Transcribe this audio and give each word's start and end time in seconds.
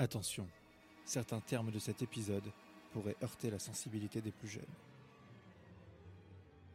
Attention, 0.00 0.48
certains 1.04 1.40
termes 1.40 1.70
de 1.70 1.78
cet 1.78 2.00
épisode 2.00 2.50
pourraient 2.94 3.18
heurter 3.22 3.50
la 3.50 3.58
sensibilité 3.58 4.22
des 4.22 4.30
plus 4.30 4.48
jeunes. 4.48 4.64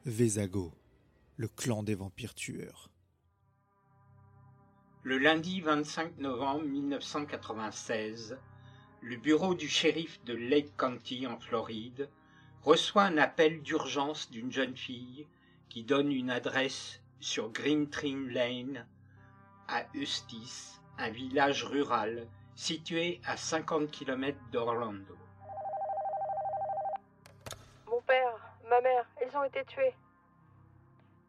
Vésago, 0.05 0.71
le 1.35 1.47
clan 1.47 1.81
des 1.81 1.95
vampires 1.95 2.35
tueurs. 2.35 2.91
Le 5.01 5.17
lundi 5.17 5.59
25 5.59 6.19
novembre 6.19 6.65
1996, 6.65 8.37
le 9.01 9.17
bureau 9.17 9.55
du 9.55 9.67
shérif 9.67 10.23
de 10.25 10.35
Lake 10.35 10.77
County 10.77 11.25
en 11.25 11.39
Floride 11.39 12.07
reçoit 12.61 13.05
un 13.05 13.17
appel 13.17 13.63
d'urgence 13.63 14.29
d'une 14.29 14.51
jeune 14.51 14.77
fille 14.77 15.25
qui 15.69 15.83
donne 15.83 16.11
une 16.11 16.29
adresse 16.29 17.01
sur 17.19 17.51
Green 17.51 17.89
Tree 17.89 18.29
Lane 18.29 18.85
à 19.67 19.87
Eustis, 19.95 20.79
un 20.99 21.09
village 21.09 21.63
rural 21.63 22.27
situé 22.55 23.21
à 23.25 23.37
50 23.37 23.91
km 23.91 24.37
d'Orlando. 24.51 25.15
Mon 27.87 28.01
père, 28.01 28.33
ma 28.69 28.81
mère, 28.81 29.05
ils 29.21 29.37
ont 29.37 29.43
été 29.43 29.63
tués. 29.65 29.93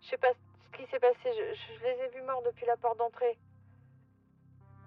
Je 0.03 0.09
sais 0.11 0.19
pas 0.19 0.29
ce 0.73 0.79
qui 0.79 0.91
s'est 0.91 1.01
passé, 1.01 1.17
je, 1.25 1.55
je 1.55 1.83
les 1.83 2.05
ai 2.05 2.09
vus 2.15 2.23
morts 2.23 2.43
depuis 2.45 2.67
la 2.67 2.77
porte 2.77 2.99
d'entrée. 2.99 3.37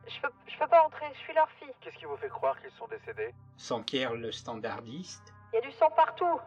Je 0.08 0.22
peux, 0.22 0.30
je 0.48 0.58
peux 0.58 0.68
pas 0.68 0.84
entrer, 0.86 1.06
je 1.14 1.20
suis 1.20 1.34
leur 1.34 1.50
fille. 1.60 1.74
Qu'est-ce 1.82 1.98
qui 1.98 2.06
vous 2.06 2.18
fait 2.18 2.30
croire 2.30 2.60
qu'ils 2.62 2.72
sont 2.72 2.88
décédés? 2.88 3.34
S'enquiert 3.58 4.14
le 4.16 4.32
standardiste. 4.32 5.34
Il 5.52 5.58
y 5.58 5.60
a 5.60 5.62
du 5.62 5.72
sang 5.74 5.92
partout. 5.96 6.40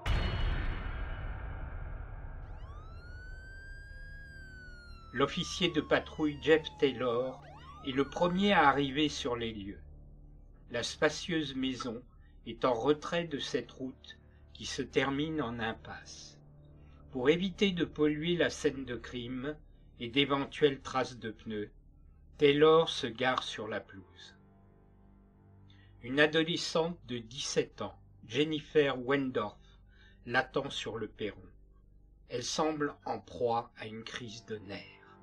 L'officier 5.12 5.68
de 5.70 5.82
patrouille 5.82 6.38
Jeff 6.42 6.62
Taylor 6.78 7.42
est 7.86 7.92
le 7.92 8.08
premier 8.08 8.54
à 8.54 8.68
arriver 8.68 9.08
sur 9.10 9.36
les 9.36 9.52
lieux. 9.52 9.81
La 10.72 10.82
spacieuse 10.82 11.54
maison 11.54 12.02
est 12.46 12.64
en 12.64 12.72
retrait 12.72 13.24
de 13.24 13.38
cette 13.38 13.70
route 13.72 14.18
qui 14.54 14.64
se 14.64 14.80
termine 14.80 15.42
en 15.42 15.58
impasse. 15.58 16.38
Pour 17.10 17.28
éviter 17.28 17.72
de 17.72 17.84
polluer 17.84 18.36
la 18.38 18.48
scène 18.48 18.86
de 18.86 18.96
crime 18.96 19.54
et 20.00 20.08
d'éventuelles 20.08 20.80
traces 20.80 21.18
de 21.18 21.30
pneus, 21.30 21.70
Taylor 22.38 22.88
se 22.88 23.06
gare 23.06 23.42
sur 23.42 23.68
la 23.68 23.80
pelouse. 23.80 24.34
Une 26.00 26.18
adolescente 26.18 26.98
de 27.06 27.18
17 27.18 27.82
ans, 27.82 28.00
Jennifer 28.26 28.98
Wendorf, 28.98 29.78
l'attend 30.24 30.70
sur 30.70 30.96
le 30.96 31.06
perron. 31.06 31.50
Elle 32.30 32.44
semble 32.44 32.94
en 33.04 33.18
proie 33.20 33.70
à 33.76 33.86
une 33.86 34.04
crise 34.04 34.46
de 34.46 34.56
nerfs. 34.56 35.18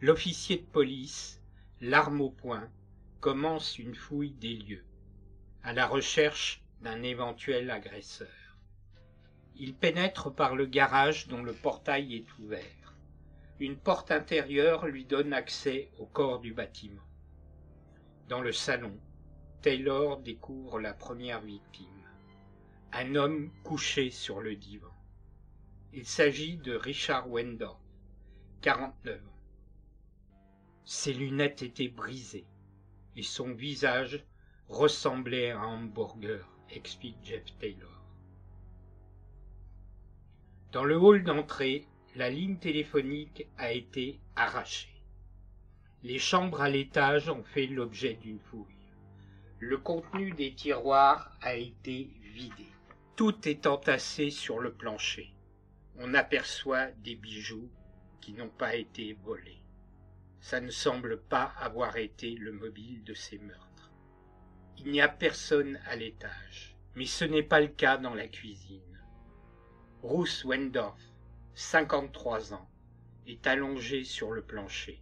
L'officier 0.00 0.58
de 0.58 0.66
police, 0.66 1.42
l'arme 1.80 2.20
au 2.20 2.30
poing, 2.30 2.70
commence 3.22 3.78
une 3.78 3.94
fouille 3.94 4.32
des 4.32 4.56
lieux, 4.56 4.84
à 5.62 5.72
la 5.72 5.86
recherche 5.86 6.64
d'un 6.80 7.04
éventuel 7.04 7.70
agresseur. 7.70 8.58
Il 9.54 9.76
pénètre 9.76 10.34
par 10.34 10.56
le 10.56 10.66
garage 10.66 11.28
dont 11.28 11.44
le 11.44 11.52
portail 11.52 12.16
est 12.16 12.38
ouvert. 12.40 12.96
Une 13.60 13.76
porte 13.76 14.10
intérieure 14.10 14.88
lui 14.88 15.04
donne 15.04 15.32
accès 15.32 15.92
au 16.00 16.06
corps 16.06 16.40
du 16.40 16.52
bâtiment. 16.52 17.06
Dans 18.28 18.40
le 18.40 18.50
salon, 18.50 18.98
Taylor 19.60 20.18
découvre 20.18 20.80
la 20.80 20.92
première 20.92 21.42
victime, 21.42 21.86
un 22.92 23.14
homme 23.14 23.52
couché 23.62 24.10
sur 24.10 24.40
le 24.40 24.56
divan. 24.56 24.92
Il 25.92 26.06
s'agit 26.06 26.56
de 26.56 26.74
Richard 26.74 27.30
Wendorf, 27.30 27.78
49 28.62 29.16
ans. 29.16 29.38
Ses 30.84 31.12
lunettes 31.12 31.62
étaient 31.62 31.86
brisées 31.86 32.48
et 33.16 33.22
son 33.22 33.52
visage 33.52 34.24
ressemblait 34.68 35.50
à 35.50 35.60
un 35.60 35.82
hamburger, 35.82 36.48
explique 36.70 37.16
Jeff 37.22 37.44
Taylor. 37.58 37.88
Dans 40.72 40.84
le 40.84 40.96
hall 40.96 41.22
d'entrée, 41.22 41.86
la 42.16 42.30
ligne 42.30 42.56
téléphonique 42.56 43.46
a 43.58 43.72
été 43.72 44.20
arrachée. 44.36 44.88
Les 46.02 46.18
chambres 46.18 46.62
à 46.62 46.68
l'étage 46.68 47.28
ont 47.28 47.44
fait 47.44 47.66
l'objet 47.66 48.14
d'une 48.14 48.40
fouille. 48.40 48.66
Le 49.60 49.78
contenu 49.78 50.32
des 50.32 50.54
tiroirs 50.54 51.36
a 51.40 51.54
été 51.54 52.10
vidé. 52.22 52.66
Tout 53.14 53.46
est 53.46 53.66
entassé 53.66 54.30
sur 54.30 54.58
le 54.58 54.72
plancher. 54.72 55.32
On 55.98 56.14
aperçoit 56.14 56.90
des 57.04 57.14
bijoux 57.14 57.70
qui 58.20 58.32
n'ont 58.32 58.48
pas 58.48 58.74
été 58.74 59.12
volés 59.22 59.61
ça 60.42 60.60
ne 60.60 60.70
semble 60.70 61.22
pas 61.22 61.54
avoir 61.60 61.96
été 61.96 62.34
le 62.34 62.50
mobile 62.50 63.04
de 63.04 63.14
ces 63.14 63.38
meurtres. 63.38 63.92
Il 64.76 64.90
n'y 64.90 65.00
a 65.00 65.08
personne 65.08 65.78
à 65.86 65.94
l'étage, 65.94 66.76
mais 66.96 67.06
ce 67.06 67.24
n'est 67.24 67.44
pas 67.44 67.60
le 67.60 67.68
cas 67.68 67.96
dans 67.96 68.12
la 68.12 68.26
cuisine. 68.26 69.00
Ruth 70.02 70.42
Wendorf, 70.44 71.00
53 71.54 72.54
ans, 72.54 72.68
est 73.28 73.46
allongée 73.46 74.02
sur 74.02 74.32
le 74.32 74.42
plancher. 74.42 75.00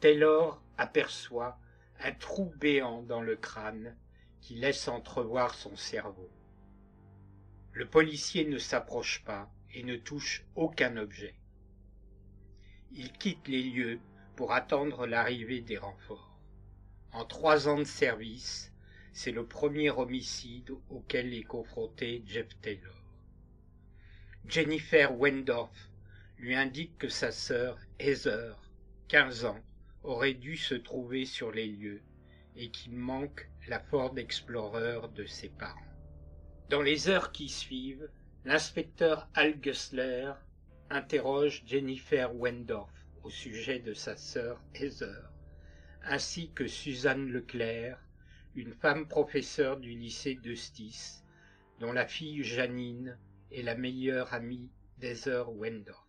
Taylor 0.00 0.62
aperçoit 0.78 1.58
un 2.00 2.12
trou 2.12 2.50
béant 2.56 3.02
dans 3.02 3.20
le 3.20 3.36
crâne 3.36 3.98
qui 4.40 4.54
laisse 4.54 4.88
entrevoir 4.88 5.54
son 5.54 5.76
cerveau. 5.76 6.30
Le 7.72 7.86
policier 7.86 8.46
ne 8.46 8.58
s'approche 8.58 9.22
pas 9.24 9.52
et 9.74 9.82
ne 9.82 9.96
touche 9.96 10.46
aucun 10.54 10.96
objet. 10.96 11.34
Il 12.92 13.12
quitte 13.12 13.46
les 13.46 13.62
lieux 13.62 14.00
pour 14.38 14.52
attendre 14.52 15.04
l'arrivée 15.08 15.62
des 15.62 15.78
renforts. 15.78 16.38
En 17.10 17.24
trois 17.24 17.66
ans 17.66 17.78
de 17.80 17.82
service, 17.82 18.72
c'est 19.12 19.32
le 19.32 19.44
premier 19.44 19.90
homicide 19.90 20.70
auquel 20.90 21.34
est 21.34 21.42
confronté 21.42 22.22
Jeff 22.24 22.46
Taylor. 22.62 23.02
Jennifer 24.46 25.12
Wendorf 25.18 25.90
lui 26.38 26.54
indique 26.54 26.96
que 26.98 27.08
sa 27.08 27.32
sœur 27.32 27.80
Heather, 27.98 28.56
15 29.08 29.44
ans, 29.44 29.60
aurait 30.04 30.34
dû 30.34 30.56
se 30.56 30.76
trouver 30.76 31.24
sur 31.24 31.50
les 31.50 31.66
lieux 31.66 32.02
et 32.54 32.70
qu'il 32.70 32.94
manque 32.94 33.50
la 33.66 33.80
Ford 33.80 34.16
Explorer 34.16 35.00
de 35.16 35.24
ses 35.24 35.48
parents. 35.48 35.80
Dans 36.68 36.82
les 36.82 37.08
heures 37.08 37.32
qui 37.32 37.48
suivent, 37.48 38.08
l'inspecteur 38.44 39.28
Al 39.34 39.58
Gessler 39.60 40.30
interroge 40.90 41.64
Jennifer 41.66 42.32
Wendorf 42.36 42.97
au 43.22 43.30
sujet 43.30 43.78
de 43.78 43.92
sa 43.92 44.16
sœur 44.16 44.62
Heather, 44.74 45.30
ainsi 46.02 46.50
que 46.52 46.66
Suzanne 46.66 47.30
Leclerc, 47.30 47.98
une 48.54 48.74
femme 48.74 49.06
professeure 49.06 49.76
du 49.76 49.90
lycée 49.90 50.34
d'Eustis, 50.34 51.24
dont 51.80 51.92
la 51.92 52.06
fille 52.06 52.42
Janine 52.42 53.18
est 53.52 53.62
la 53.62 53.74
meilleure 53.74 54.32
amie 54.34 54.70
d'Heather 54.98 55.50
Wendorf. 55.50 56.06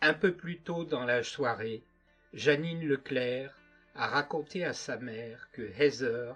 Un 0.00 0.14
peu 0.14 0.34
plus 0.34 0.60
tôt 0.60 0.84
dans 0.84 1.04
la 1.04 1.22
soirée, 1.22 1.84
Janine 2.32 2.86
Leclerc 2.86 3.56
a 3.94 4.08
raconté 4.08 4.64
à 4.64 4.72
sa 4.72 4.96
mère 4.98 5.48
que 5.52 5.62
Heather 5.62 6.34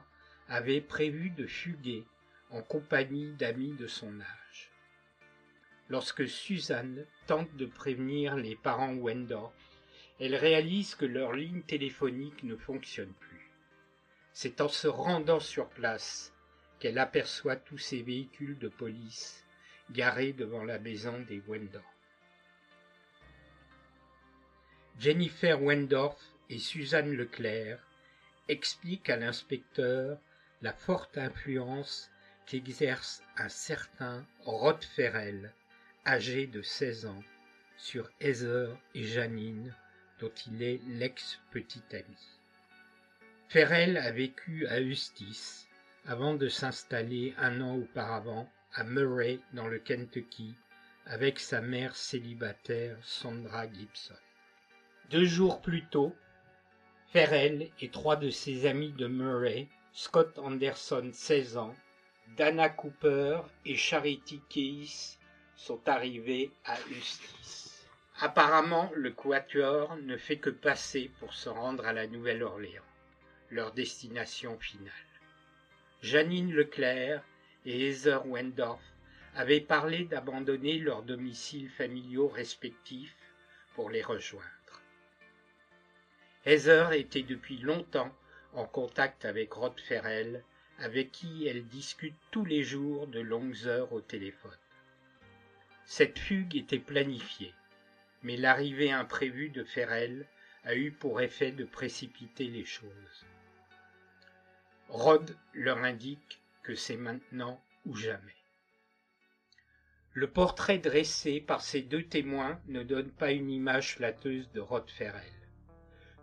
avait 0.49 0.81
prévu 0.81 1.31
de 1.31 1.47
fuguer 1.47 2.05
en 2.51 2.63
compagnie 2.63 3.33
d'amis 3.35 3.75
de 3.75 3.87
son 3.87 4.21
âge. 4.21 4.48
Lorsque 5.89 6.29
Suzanne 6.29 7.07
tente 7.27 7.55
de 7.57 7.65
prévenir 7.65 8.37
les 8.37 8.57
parents 8.57 8.95
Wendorf, 8.95 9.53
elle 10.21 10.35
réalise 10.35 10.95
que 10.95 11.07
leur 11.07 11.33
ligne 11.33 11.63
téléphonique 11.63 12.43
ne 12.43 12.57
fonctionne 12.57 13.13
plus. 13.21 13.51
C'est 14.33 14.61
en 14.61 14.69
se 14.69 14.89
rendant 14.89 15.41
sur 15.41 15.69
place 15.69 16.33
qu'elle 16.79 16.99
aperçoit 16.99 17.57
tous 17.57 17.79
ces 17.79 18.03
véhicules 18.03 18.59
de 18.59 18.69
police 18.69 19.45
garés 19.91 20.33
devant 20.33 20.65
la 20.65 20.79
maison 20.79 21.19
des 21.21 21.41
Wendorf. 21.49 21.85
Jennifer 24.99 25.63
Wendorf 25.63 26.21
et 26.51 26.59
Suzanne 26.59 27.13
Leclerc 27.13 27.79
expliquent 28.49 29.11
à 29.11 29.17
l'inspecteur 29.17 30.19
la 30.61 30.73
forte 30.73 31.17
influence 31.17 32.11
qu'exerce 32.47 33.23
un 33.37 33.49
certain 33.49 34.27
Rod 34.41 34.83
Ferrell 34.83 35.53
âgé 36.07 36.47
de 36.47 36.63
16 36.63 37.07
ans, 37.07 37.23
sur 37.77 38.11
Heather 38.21 38.77
et 38.95 39.05
Janine, 39.05 39.75
dont 40.21 40.33
il 40.47 40.63
est 40.63 40.81
l'ex-petit 40.89 41.83
ami. 41.93 42.17
Ferrell 43.49 43.97
a 43.97 44.11
vécu 44.11 44.67
à 44.67 44.81
Eustis 44.81 45.67
avant 46.07 46.35
de 46.35 46.49
s'installer 46.49 47.35
un 47.39 47.61
an 47.61 47.77
auparavant 47.77 48.51
à 48.75 48.85
Murray 48.85 49.41
dans 49.53 49.69
le 49.69 49.79
Kentucky 49.79 50.55
avec 51.07 51.39
sa 51.39 51.61
mère 51.61 51.97
célibataire 51.97 52.97
Sandra 53.03 53.71
Gibson. 53.73 54.15
Deux 55.11 55.25
jours 55.25 55.63
plus 55.63 55.87
tôt, 55.87 56.15
Ferrell 57.13 57.71
et 57.81 57.89
trois 57.89 58.17
de 58.17 58.29
ses 58.29 58.67
amis 58.67 58.93
de 58.93 59.07
Murray, 59.07 59.69
Scott 59.93 60.39
Anderson 60.39 61.11
16 61.13 61.57
ans, 61.57 61.75
Dana 62.37 62.69
Cooper 62.69 63.41
et 63.65 63.77
Charity 63.77 64.41
Case 64.51 65.18
sont 65.59 65.87
arrivés 65.89 66.51
à 66.65 66.79
Eustis. 66.89 67.85
Apparemment, 68.21 68.91
le 68.95 69.11
quatuor 69.11 69.97
ne 69.97 70.17
fait 70.17 70.39
que 70.39 70.51
passer 70.51 71.11
pour 71.19 71.35
se 71.35 71.49
rendre 71.49 71.85
à 71.85 71.93
la 71.93 72.07
Nouvelle-Orléans, 72.07 72.83
leur 73.51 73.73
destination 73.73 74.59
finale. 74.59 74.93
Janine 76.01 76.53
Leclerc 76.53 77.23
et 77.67 77.91
Heather 77.91 78.25
Wendorf 78.27 78.81
avaient 79.35 79.61
parlé 79.61 80.05
d'abandonner 80.05 80.79
leurs 80.79 81.03
domiciles 81.03 81.71
familiaux 81.71 82.29
respectifs 82.29 83.17
pour 83.75 83.91
les 83.91 84.03
rejoindre. 84.03 84.47
Heather 86.47 86.93
était 86.93 87.23
depuis 87.23 87.59
longtemps 87.59 88.15
en 88.53 88.65
contact 88.65 89.25
avec 89.25 89.53
Rod 89.53 89.79
Ferrell, 89.81 90.45
avec 90.79 91.11
qui 91.11 91.49
elle 91.49 91.67
discute 91.67 92.17
tous 92.31 92.45
les 92.45 92.63
jours 92.63 93.09
de 93.09 93.21
longues 93.21 93.67
heures 93.67 93.93
au 93.93 94.01
téléphone. 94.01 94.57
Cette 95.91 96.19
fugue 96.19 96.55
était 96.55 96.79
planifiée, 96.79 97.55
mais 98.23 98.37
l'arrivée 98.37 98.93
imprévue 98.93 99.49
de 99.49 99.65
Ferrell 99.65 100.27
a 100.65 100.75
eu 100.75 100.93
pour 100.93 101.23
effet 101.23 101.51
de 101.51 101.65
précipiter 101.65 102.47
les 102.47 102.67
choses. 102.67 103.25
Rod 104.91 105.35
leur 105.55 105.79
indique 105.79 106.43
que 106.63 106.75
c'est 106.75 106.99
maintenant 106.99 107.59
ou 107.87 107.97
jamais. 107.97 108.37
Le 110.13 110.29
portrait 110.29 110.77
dressé 110.77 111.41
par 111.41 111.63
ces 111.63 111.81
deux 111.81 112.05
témoins 112.05 112.61
ne 112.69 112.83
donne 112.83 113.11
pas 113.11 113.33
une 113.33 113.49
image 113.49 113.95
flatteuse 113.95 114.53
de 114.53 114.61
Rod 114.61 114.91
Ferrell. 114.91 115.49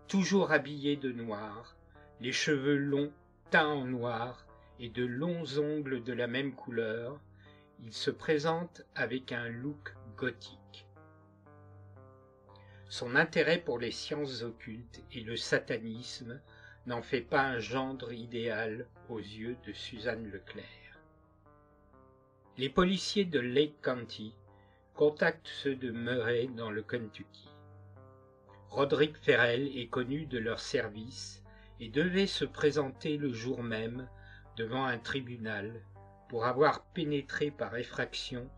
Toujours 0.07 0.51
habillé 0.51 0.95
de 0.95 1.11
noir, 1.11 1.75
les 2.21 2.33
cheveux 2.33 2.77
longs 2.77 3.11
teints 3.49 3.65
en 3.65 3.85
noir 3.85 4.45
et 4.79 4.89
de 4.89 5.05
longs 5.05 5.57
ongles 5.57 6.03
de 6.03 6.13
la 6.13 6.27
même 6.27 6.53
couleur, 6.53 7.19
il 7.83 7.93
se 7.93 8.11
présente 8.11 8.83
avec 8.95 9.31
un 9.31 9.47
look 9.49 9.93
gothique. 10.17 10.87
Son 12.87 13.15
intérêt 13.15 13.59
pour 13.59 13.79
les 13.79 13.91
sciences 13.91 14.43
occultes 14.43 15.03
et 15.11 15.21
le 15.21 15.35
satanisme 15.35 16.39
n'en 16.85 17.01
fait 17.01 17.21
pas 17.21 17.41
un 17.41 17.59
gendre 17.59 18.13
idéal 18.13 18.87
aux 19.09 19.19
yeux 19.19 19.57
de 19.65 19.73
Suzanne 19.73 20.29
Leclerc. 20.31 20.99
Les 22.57 22.69
policiers 22.69 23.25
de 23.25 23.39
Lake 23.39 23.81
County 23.81 24.33
contactent 24.93 25.47
ceux 25.47 25.75
de 25.75 25.91
Murray 25.91 26.47
dans 26.55 26.71
le 26.71 26.83
Kentucky. 26.83 27.49
Roderick 28.69 29.17
Ferrell 29.17 29.77
est 29.77 29.87
connu 29.87 30.25
de 30.25 30.37
leur 30.37 30.59
service 30.59 31.43
et 31.79 31.89
devait 31.89 32.27
se 32.27 32.45
présenter 32.45 33.17
le 33.17 33.33
jour 33.33 33.61
même 33.61 34.07
devant 34.57 34.85
un 34.85 34.97
tribunal 34.97 35.81
pour 36.35 36.43
avoir 36.43 36.83
pénétré 36.87 37.49
par 37.49 37.77
effraction 37.77 38.49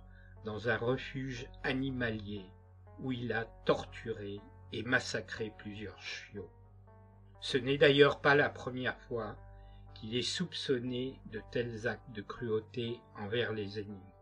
dans 0.45 0.67
un 0.67 0.77
refuge 0.77 1.47
animalier 1.61 2.43
où 2.97 3.11
il 3.11 3.31
a 3.31 3.45
torturé 3.65 4.41
et 4.73 4.81
massacré 4.81 5.53
plusieurs 5.59 6.01
chiots. 6.01 6.49
Ce 7.39 7.55
n'est 7.55 7.77
d'ailleurs 7.77 8.19
pas 8.19 8.33
la 8.33 8.49
première 8.49 8.99
fois 9.01 9.35
qu'il 9.93 10.15
est 10.15 10.23
soupçonné 10.23 11.19
de 11.27 11.39
tels 11.51 11.87
actes 11.87 12.11
de 12.15 12.23
cruauté 12.23 12.99
envers 13.15 13.53
les 13.53 13.77
animaux. 13.77 14.15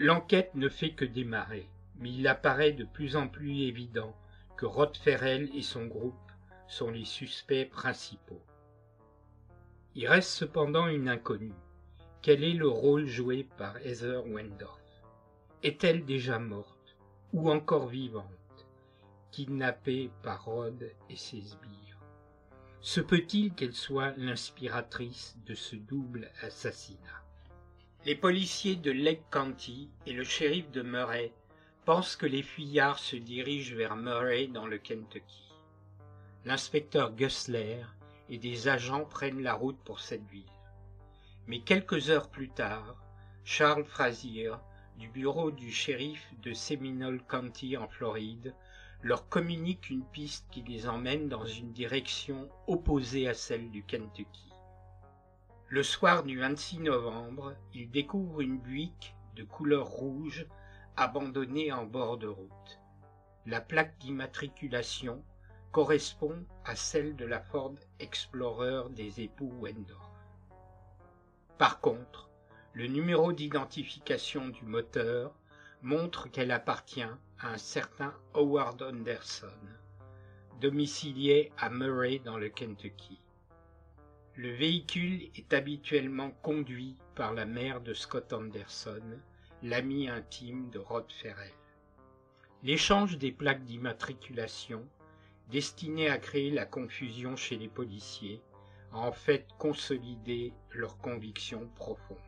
L'enquête 0.00 0.56
ne 0.56 0.68
fait 0.68 0.94
que 0.94 1.04
démarrer, 1.04 1.70
mais 1.94 2.12
il 2.12 2.26
apparaît 2.26 2.72
de 2.72 2.84
plus 2.84 3.14
en 3.14 3.28
plus 3.28 3.68
évident 3.68 4.16
que 4.56 4.66
Rod 4.66 4.96
Ferrell 4.96 5.48
et 5.54 5.62
son 5.62 5.86
groupe 5.86 6.32
sont 6.66 6.90
les 6.90 7.04
suspects 7.04 7.70
principaux. 7.70 8.42
Il 9.94 10.08
reste 10.08 10.30
cependant 10.30 10.88
une 10.88 11.08
inconnue. 11.08 11.54
Quel 12.22 12.44
est 12.44 12.52
le 12.52 12.68
rôle 12.68 13.06
joué 13.06 13.48
par 13.56 13.78
Heather 13.78 14.26
Wendorf? 14.26 14.78
Est-elle 15.62 16.04
déjà 16.04 16.38
morte 16.38 16.94
ou 17.32 17.50
encore 17.50 17.86
vivante, 17.86 18.66
kidnappée 19.30 20.10
par 20.22 20.44
Rod 20.44 20.92
et 21.08 21.16
ses 21.16 21.40
sbires 21.40 21.98
Se 22.82 23.00
peut-il 23.00 23.54
qu'elle 23.54 23.72
soit 23.72 24.12
l'inspiratrice 24.18 25.38
de 25.46 25.54
ce 25.54 25.76
double 25.76 26.30
assassinat? 26.42 27.24
Les 28.04 28.16
policiers 28.16 28.76
de 28.76 28.90
Lake 28.90 29.24
County 29.30 29.88
et 30.04 30.12
le 30.12 30.24
shérif 30.24 30.70
de 30.72 30.82
Murray 30.82 31.32
pensent 31.86 32.16
que 32.16 32.26
les 32.26 32.42
fuyards 32.42 32.98
se 32.98 33.16
dirigent 33.16 33.74
vers 33.74 33.96
Murray 33.96 34.46
dans 34.46 34.66
le 34.66 34.76
Kentucky. 34.76 35.54
L'inspecteur 36.44 37.12
Gussler 37.16 37.80
et 38.28 38.36
des 38.36 38.68
agents 38.68 39.06
prennent 39.06 39.42
la 39.42 39.54
route 39.54 39.80
pour 39.84 40.00
cette 40.00 40.28
ville. 40.28 40.44
Mais 41.46 41.60
quelques 41.60 42.10
heures 42.10 42.30
plus 42.30 42.50
tard, 42.50 42.96
Charles 43.44 43.84
Frazier, 43.84 44.52
du 44.98 45.08
bureau 45.08 45.50
du 45.50 45.72
shérif 45.72 46.32
de 46.42 46.52
Seminole 46.52 47.22
County 47.26 47.76
en 47.76 47.88
Floride, 47.88 48.54
leur 49.02 49.28
communique 49.28 49.88
une 49.88 50.04
piste 50.04 50.46
qui 50.50 50.62
les 50.62 50.86
emmène 50.86 51.28
dans 51.28 51.46
une 51.46 51.72
direction 51.72 52.48
opposée 52.66 53.28
à 53.28 53.34
celle 53.34 53.70
du 53.70 53.82
Kentucky. 53.82 54.52
Le 55.68 55.82
soir 55.82 56.22
du 56.22 56.38
26 56.38 56.80
novembre, 56.80 57.54
ils 57.72 57.90
découvrent 57.90 58.42
une 58.42 58.58
buick 58.58 59.14
de 59.36 59.44
couleur 59.44 59.86
rouge 59.86 60.46
abandonnée 60.96 61.72
en 61.72 61.86
bord 61.86 62.18
de 62.18 62.26
route. 62.26 62.80
La 63.46 63.60
plaque 63.60 63.96
d'immatriculation 63.98 65.24
correspond 65.72 66.44
à 66.64 66.76
celle 66.76 67.16
de 67.16 67.24
la 67.24 67.40
Ford 67.40 67.74
Explorer 68.00 68.90
des 68.90 69.22
époux 69.22 69.52
Wendorf. 69.60 70.09
Par 71.60 71.78
contre, 71.80 72.30
le 72.72 72.86
numéro 72.86 73.34
d'identification 73.34 74.48
du 74.48 74.64
moteur 74.64 75.34
montre 75.82 76.30
qu'elle 76.30 76.52
appartient 76.52 77.02
à 77.02 77.48
un 77.52 77.58
certain 77.58 78.14
Howard 78.32 78.80
Anderson, 78.80 79.52
domicilié 80.62 81.52
à 81.58 81.68
Murray 81.68 82.18
dans 82.24 82.38
le 82.38 82.48
Kentucky. 82.48 83.20
Le 84.36 84.50
véhicule 84.52 85.28
est 85.34 85.52
habituellement 85.52 86.30
conduit 86.42 86.96
par 87.14 87.34
la 87.34 87.44
mère 87.44 87.82
de 87.82 87.92
Scott 87.92 88.32
Anderson, 88.32 89.20
l'ami 89.62 90.08
intime 90.08 90.70
de 90.70 90.78
Rod 90.78 91.12
Ferrell. 91.12 91.52
L'échange 92.62 93.18
des 93.18 93.32
plaques 93.32 93.64
d'immatriculation 93.64 94.88
destiné 95.50 96.08
à 96.08 96.16
créer 96.16 96.52
la 96.52 96.64
confusion 96.64 97.36
chez 97.36 97.58
les 97.58 97.68
policiers, 97.68 98.40
en 98.92 99.12
fait 99.12 99.46
consolidé 99.58 100.52
leurs 100.72 100.98
convictions 100.98 101.68
profondes. 101.76 102.18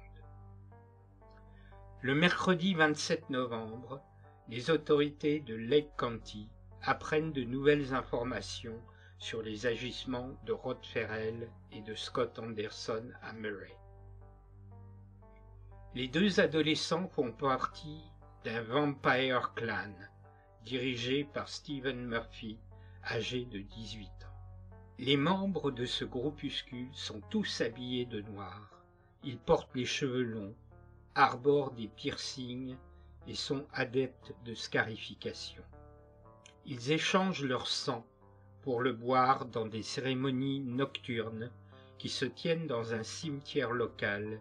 Le 2.01 2.15
mercredi 2.15 2.75
27 2.75 3.31
novembre, 3.31 4.03
les 4.49 4.71
autorités 4.71 5.41
de 5.41 5.55
Lake 5.55 5.97
County 5.97 6.49
apprennent 6.83 7.33
de 7.33 7.45
nouvelles 7.45 7.95
informations 7.95 8.81
sur 9.19 9.41
les 9.43 9.67
agissements 9.67 10.31
de 10.45 10.53
Rod 10.53 10.85
Ferrell 10.85 11.49
et 11.71 11.81
de 11.81 11.95
Scott 11.95 12.39
Anderson 12.41 13.09
à 13.23 13.33
Murray. 13.33 13.77
Les 15.95 16.09
deux 16.09 16.41
adolescents 16.41 17.07
font 17.07 17.31
partie 17.33 18.03
d'un 18.45 18.63
Vampire 18.63 19.53
Clan 19.55 19.95
dirigé 20.65 21.25
par 21.25 21.49
Stephen 21.49 22.05
Murphy 22.05 22.59
âgé 23.05 23.45
de 23.45 23.59
18 23.59 24.09
ans. 24.09 24.32
Les 24.99 25.17
membres 25.17 25.71
de 25.71 25.87
ce 25.87 26.05
groupuscule 26.05 26.91
sont 26.93 27.21
tous 27.31 27.61
habillés 27.61 28.05
de 28.05 28.21
noir. 28.21 28.85
Ils 29.25 29.39
portent 29.39 29.75
les 29.75 29.87
cheveux 29.87 30.23
longs, 30.23 30.55
arborent 31.15 31.73
des 31.73 31.89
piercings 31.89 32.77
et 33.27 33.35
sont 33.35 33.67
adeptes 33.73 34.35
de 34.45 34.55
scarification. 34.55 35.63
Ils 36.67 36.93
échangent 36.93 37.45
leur 37.45 37.67
sang 37.67 38.07
pour 38.61 38.81
le 38.81 38.93
boire 38.93 39.47
dans 39.47 39.67
des 39.67 39.83
cérémonies 39.83 40.61
nocturnes 40.61 41.51
qui 41.99 42.09
se 42.09 42.25
tiennent 42.25 42.67
dans 42.67 42.95
un 42.95 43.03
cimetière 43.03 43.73
local 43.73 44.41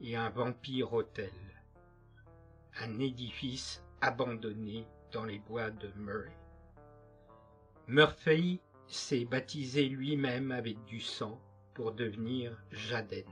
et 0.00 0.14
un 0.16 0.28
vampire 0.28 0.92
hôtel, 0.92 1.32
un 2.80 2.98
édifice 2.98 3.82
abandonné 4.00 4.86
dans 5.10 5.24
les 5.24 5.38
bois 5.38 5.70
de 5.70 5.88
Murray. 5.96 6.36
Murphy 7.88 8.60
s'est 8.88 9.24
baptisé 9.24 9.88
lui-même 9.88 10.52
avec 10.52 10.84
du 10.84 11.00
sang 11.00 11.40
pour 11.74 11.92
devenir 11.92 12.56
Jaden. 12.70 13.24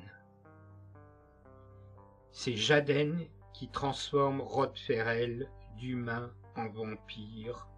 C'est 2.32 2.56
Jaden 2.56 3.26
qui 3.52 3.68
transforme 3.68 4.40
Rod 4.40 4.76
Ferrell 4.76 5.48
d'humain 5.78 6.32
en 6.56 6.68
vampire 6.68 7.68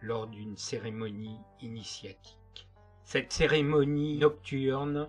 lors 0.00 0.26
d'une 0.26 0.56
cérémonie 0.56 1.38
initiatique. 1.60 2.68
Cette 3.04 3.32
cérémonie 3.32 4.18
nocturne 4.18 5.08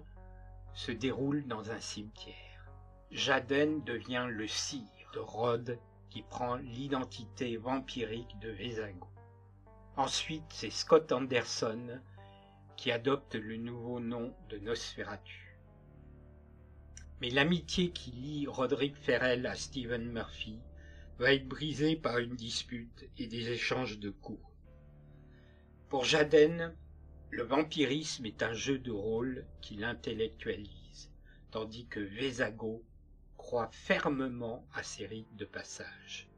se 0.73 0.91
déroule 0.91 1.47
dans 1.47 1.71
un 1.71 1.79
cimetière. 1.79 2.35
Jaden 3.11 3.83
devient 3.83 4.27
le 4.29 4.47
sire 4.47 4.83
de 5.13 5.19
Rod 5.19 5.79
qui 6.09 6.21
prend 6.21 6.55
l'identité 6.55 7.57
vampirique 7.57 8.37
de 8.39 8.49
Vesago. 8.49 9.07
Ensuite, 9.95 10.45
c'est 10.49 10.69
Scott 10.69 11.11
Anderson 11.11 11.99
qui 12.77 12.91
adopte 12.91 13.35
le 13.35 13.57
nouveau 13.57 13.99
nom 13.99 14.33
de 14.49 14.59
Nosferatu. 14.59 15.57
Mais 17.19 17.31
l'amitié 17.31 17.89
qui 17.91 18.11
lie 18.11 18.47
Roderick 18.47 18.95
Ferrell 18.95 19.47
à 19.47 19.55
Stephen 19.55 20.11
Murphy 20.11 20.59
va 21.17 21.33
être 21.33 21.47
brisée 21.47 21.95
par 21.95 22.19
une 22.19 22.35
dispute 22.35 23.09
et 23.17 23.25
des 23.25 23.49
échanges 23.49 23.99
de 23.99 24.11
coups. 24.11 24.45
Pour 25.89 26.05
Jaden, 26.05 26.75
le 27.31 27.43
vampirisme 27.43 28.25
est 28.27 28.43
un 28.43 28.53
jeu 28.53 28.77
de 28.77 28.91
rôle 28.91 29.45
qui 29.61 29.75
l'intellectualise, 29.75 31.11
tandis 31.49 31.87
que 31.87 31.99
Vesago 31.99 32.85
croit 33.37 33.69
fermement 33.71 34.67
à 34.73 34.83
ses 34.83 35.07
rites 35.07 35.35
de 35.35 35.45
passage. 35.45 36.29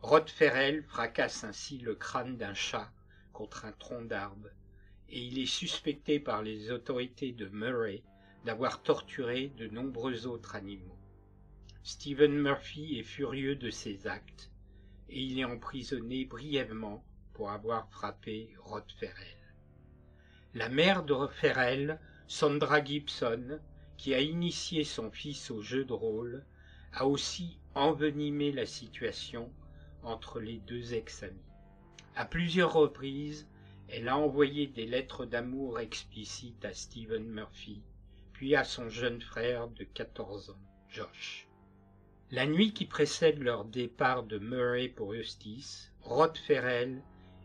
Rod 0.00 0.28
Ferrell 0.30 0.82
fracasse 0.82 1.44
ainsi 1.44 1.78
le 1.78 1.94
crâne 1.94 2.36
d'un 2.36 2.54
chat 2.54 2.90
contre 3.32 3.64
un 3.64 3.72
tronc 3.72 4.02
d'arbre, 4.02 4.48
et 5.08 5.20
il 5.20 5.38
est 5.38 5.46
suspecté 5.46 6.18
par 6.20 6.42
les 6.42 6.70
autorités 6.70 7.32
de 7.32 7.46
Murray 7.48 8.02
d'avoir 8.44 8.82
torturé 8.82 9.52
de 9.56 9.68
nombreux 9.68 10.26
autres 10.26 10.54
animaux. 10.54 10.98
Stephen 11.82 12.32
Murphy 12.32 12.98
est 12.98 13.04
furieux 13.04 13.56
de 13.56 13.70
ses 13.70 14.06
actes, 14.06 14.50
et 15.08 15.20
il 15.20 15.38
est 15.38 15.44
emprisonné 15.44 16.24
brièvement 16.24 17.04
pour 17.32 17.50
avoir 17.50 17.88
frappé 17.90 18.54
Rod 18.58 18.90
Ferrell. 18.98 19.54
La 20.54 20.68
mère 20.68 21.02
de 21.04 21.14
Ferrell, 21.26 22.00
Sandra 22.26 22.82
Gibson, 22.82 23.60
qui 23.96 24.14
a 24.14 24.20
initié 24.20 24.84
son 24.84 25.10
fils 25.10 25.50
au 25.50 25.60
jeu 25.60 25.84
de 25.84 25.92
rôle, 25.92 26.44
a 26.92 27.06
aussi 27.06 27.58
envenimé 27.74 28.52
la 28.52 28.66
situation 28.66 29.52
entre 30.02 30.40
les 30.40 30.58
deux 30.60 30.94
ex-amis. 30.94 31.50
À 32.14 32.24
plusieurs 32.24 32.72
reprises, 32.72 33.48
elle 33.96 34.08
a 34.08 34.18
envoyé 34.18 34.66
des 34.66 34.86
lettres 34.86 35.24
d'amour 35.24 35.78
explicites 35.78 36.64
à 36.64 36.74
Stephen 36.74 37.28
Murphy, 37.28 37.80
puis 38.32 38.56
à 38.56 38.64
son 38.64 38.88
jeune 38.88 39.20
frère 39.20 39.68
de 39.68 39.84
14 39.84 40.50
ans, 40.50 40.58
Josh. 40.88 41.46
La 42.32 42.44
nuit 42.44 42.72
qui 42.72 42.86
précède 42.86 43.38
leur 43.38 43.64
départ 43.64 44.24
de 44.24 44.38
Murray 44.38 44.88
pour 44.88 45.14
Justice, 45.14 45.92
Rod 46.00 46.36
Ferrell 46.36 47.04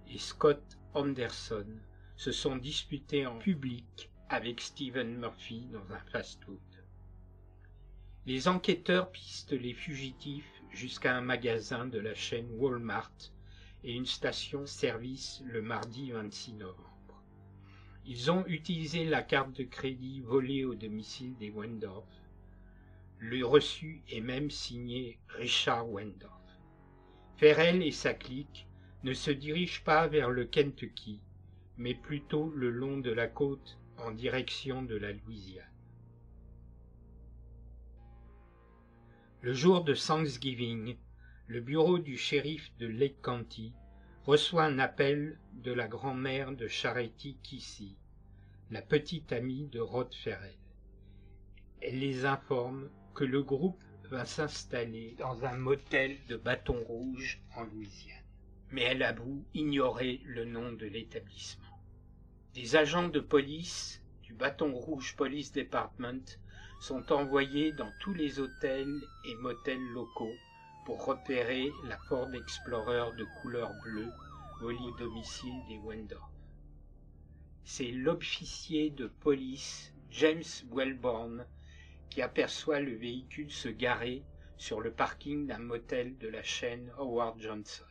et 0.10 0.18
Scott 0.18 0.64
Anderson 0.96 1.68
se 2.16 2.32
sont 2.32 2.56
disputés 2.56 3.28
en 3.28 3.38
public 3.38 4.10
avec 4.28 4.60
Stephen 4.60 5.18
Murphy 5.18 5.68
dans 5.72 5.94
un 5.94 6.00
fast-food. 6.12 6.58
Les 8.26 8.48
enquêteurs 8.48 9.12
pistent 9.12 9.52
les 9.52 9.76
fugitifs 9.76 10.64
jusqu'à 10.72 11.16
un 11.16 11.22
magasin 11.22 11.86
de 11.86 12.00
la 12.00 12.16
chaîne 12.16 12.50
Walmart 12.54 13.14
et 13.84 13.94
une 13.94 14.06
station-service 14.06 15.42
le 15.46 15.62
mardi 15.62 16.12
26 16.12 16.54
novembre. 16.54 17.24
Ils 18.06 18.32
ont 18.32 18.46
utilisé 18.48 19.06
la 19.06 19.22
carte 19.22 19.54
de 19.54 19.64
crédit 19.64 20.22
volée 20.22 20.66
au 20.66 20.76
domicile 20.76 21.36
des 21.38 21.52
Wendorf. 21.52 22.08
Le 23.20 23.46
reçu 23.46 24.02
est 24.10 24.22
même 24.22 24.50
signé 24.50 25.20
Richard 25.30 25.90
Wendorf. 25.90 26.34
Ferrell 27.38 27.84
et 27.84 27.92
sa 27.92 28.14
clique 28.14 28.68
ne 29.04 29.14
se 29.14 29.32
dirigent 29.32 29.84
pas 29.84 30.08
vers 30.08 30.30
le 30.30 30.46
Kentucky, 30.46 31.22
mais 31.78 31.94
plutôt 31.94 32.52
le 32.56 32.70
long 32.70 32.98
de 32.98 33.12
la 33.12 33.28
côte 33.28 33.78
en 33.98 34.12
direction 34.12 34.82
de 34.82 34.96
la 34.96 35.14
Louisiane. 35.14 35.66
Le 39.42 39.54
jour 39.54 39.86
de 39.86 39.94
Thanksgiving, 39.94 40.98
le 41.50 41.62
bureau 41.62 41.98
du 41.98 42.16
shérif 42.16 42.72
de 42.78 42.86
Lake 42.86 43.24
County 43.24 43.74
reçoit 44.24 44.66
un 44.66 44.78
appel 44.78 45.40
de 45.54 45.74
la 45.74 45.88
grand-mère 45.88 46.52
de 46.52 46.68
Charity 46.68 47.40
Kissy, 47.42 47.98
la 48.70 48.84
petite 48.84 49.34
amie 49.34 49.66
de 49.66 49.80
Rod 49.80 50.14
Ferrell. 50.14 50.60
Elle 51.82 51.98
les 51.98 52.26
informe 52.26 52.92
que 53.16 53.24
le 53.24 53.42
groupe 53.42 53.84
va 54.12 54.26
s'installer 54.26 55.16
dans 55.18 55.44
un 55.44 55.58
motel 55.58 56.18
de 56.28 56.38
Bâton 56.38 56.84
Rouge 56.84 57.42
en 57.56 57.64
Louisiane. 57.64 58.24
Mais 58.70 58.84
elle 58.84 59.02
avoue 59.02 59.44
ignorer 59.56 60.22
le 60.26 60.46
nom 60.46 60.72
de 60.74 60.86
l'établissement. 60.86 61.82
Des 62.54 62.76
agents 62.76 63.10
de 63.10 63.20
police 63.20 64.04
du 64.22 64.34
Bâton 64.34 64.72
Rouge 64.76 65.16
Police 65.16 65.52
Department 65.52 66.40
sont 66.80 67.12
envoyés 67.12 67.72
dans 67.72 67.92
tous 68.02 68.14
les 68.14 68.40
hôtels 68.40 69.02
et 69.26 69.34
motels 69.34 69.88
locaux 69.94 70.36
pour 70.90 71.06
repérer 71.06 71.72
la 71.84 72.00
Ford 72.00 72.34
Explorer 72.34 73.16
de 73.16 73.24
couleur 73.44 73.72
bleue 73.84 74.12
au 74.60 74.72
domicile 74.98 75.64
des 75.68 75.78
Wendorf. 75.78 76.32
C'est 77.64 77.92
l'officier 77.92 78.90
de 78.90 79.06
police 79.06 79.94
James 80.10 80.42
Wellborn 80.72 81.46
qui 82.10 82.24
aperçoit 82.24 82.80
le 82.80 82.96
véhicule 82.96 83.52
se 83.52 83.70
garer 83.70 84.24
sur 84.58 84.82
le 84.82 84.92
parking 84.92 85.46
d'un 85.46 85.60
motel 85.60 86.18
de 86.18 86.28
la 86.28 86.42
chaîne 86.42 86.92
Howard 86.98 87.40
Johnson. 87.40 87.86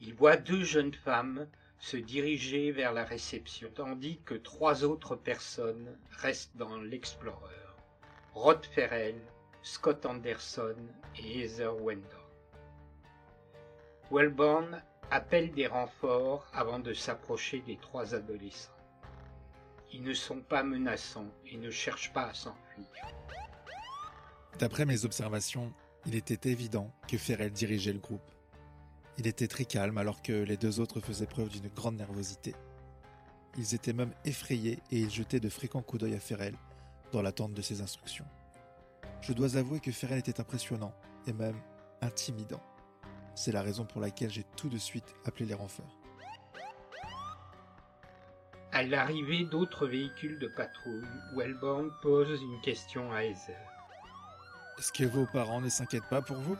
Il 0.00 0.14
voit 0.14 0.38
deux 0.38 0.64
jeunes 0.64 0.94
femmes 0.94 1.46
se 1.78 1.98
diriger 1.98 2.72
vers 2.72 2.94
la 2.94 3.04
réception, 3.04 3.70
tandis 3.74 4.18
que 4.24 4.34
trois 4.34 4.82
autres 4.82 5.14
personnes 5.14 5.94
restent 6.08 6.56
dans 6.56 6.80
l'Explorer. 6.80 7.54
Rod 8.32 8.64
Ferrell, 8.64 9.20
Scott 9.60 10.06
Anderson 10.06 10.76
et 11.18 11.40
Heather 11.42 11.76
Wendell. 11.76 12.19
Wellborn 14.10 14.82
appelle 15.10 15.52
des 15.52 15.66
renforts 15.66 16.46
avant 16.52 16.80
de 16.80 16.92
s'approcher 16.92 17.60
des 17.60 17.76
trois 17.76 18.14
adolescents. 18.14 18.72
Ils 19.92 20.02
ne 20.02 20.14
sont 20.14 20.40
pas 20.40 20.62
menaçants 20.62 21.30
et 21.46 21.56
ne 21.56 21.70
cherchent 21.70 22.12
pas 22.12 22.26
à 22.26 22.34
s'enfuir. 22.34 22.86
D'après 24.58 24.84
mes 24.84 25.04
observations, 25.04 25.72
il 26.06 26.14
était 26.14 26.50
évident 26.50 26.92
que 27.08 27.18
Ferrell 27.18 27.52
dirigeait 27.52 27.92
le 27.92 27.98
groupe. 27.98 28.30
Il 29.18 29.26
était 29.26 29.48
très 29.48 29.64
calme 29.64 29.98
alors 29.98 30.22
que 30.22 30.32
les 30.32 30.56
deux 30.56 30.80
autres 30.80 31.00
faisaient 31.00 31.26
preuve 31.26 31.48
d'une 31.48 31.68
grande 31.68 31.96
nervosité. 31.96 32.54
Ils 33.56 33.74
étaient 33.74 33.92
même 33.92 34.14
effrayés 34.24 34.78
et 34.90 34.98
ils 34.98 35.10
jetaient 35.10 35.40
de 35.40 35.48
fréquents 35.48 35.82
coups 35.82 36.02
d'œil 36.02 36.14
à 36.14 36.20
Ferrell 36.20 36.54
dans 37.12 37.22
l'attente 37.22 37.54
de 37.54 37.62
ses 37.62 37.80
instructions. 37.80 38.26
Je 39.20 39.32
dois 39.32 39.56
avouer 39.56 39.80
que 39.80 39.92
Ferrell 39.92 40.18
était 40.18 40.40
impressionnant 40.40 40.94
et 41.26 41.32
même 41.32 41.60
intimidant. 42.00 42.62
C'est 43.40 43.52
la 43.52 43.62
raison 43.62 43.86
pour 43.86 44.02
laquelle 44.02 44.28
j'ai 44.28 44.44
tout 44.54 44.68
de 44.68 44.76
suite 44.76 45.14
appelé 45.24 45.46
les 45.46 45.54
renforts. 45.54 45.96
À 48.70 48.82
l'arrivée 48.82 49.46
d'autres 49.46 49.86
véhicules 49.86 50.38
de 50.38 50.46
patrouille, 50.46 51.08
Wellborn 51.34 51.90
pose 52.02 52.42
une 52.42 52.60
question 52.60 53.10
à 53.14 53.24
Heather. 53.24 53.56
Est-ce 54.78 54.92
que 54.92 55.04
vos 55.04 55.24
parents 55.24 55.62
ne 55.62 55.70
s'inquiètent 55.70 56.10
pas 56.10 56.20
pour 56.20 56.36
vous? 56.36 56.58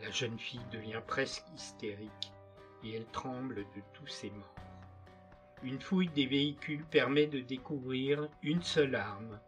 La 0.00 0.12
jeune 0.12 0.38
fille 0.38 0.64
devient 0.70 1.02
presque 1.04 1.44
hystérique 1.56 2.32
et 2.84 2.94
elle 2.94 3.06
tremble 3.06 3.56
de 3.56 3.82
tous 3.94 4.06
ses 4.06 4.30
membres. 4.30 4.46
Une 5.64 5.80
fouille 5.80 6.10
des 6.10 6.26
véhicules 6.26 6.84
permet 6.84 7.26
de 7.26 7.40
découvrir 7.40 8.28
une 8.44 8.62
seule 8.62 8.94
arme, 8.94 9.40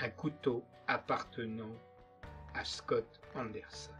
un 0.00 0.10
couteau 0.10 0.62
appartenant 0.86 1.74
à 2.52 2.62
Scott 2.66 3.22
Anderson. 3.34 3.94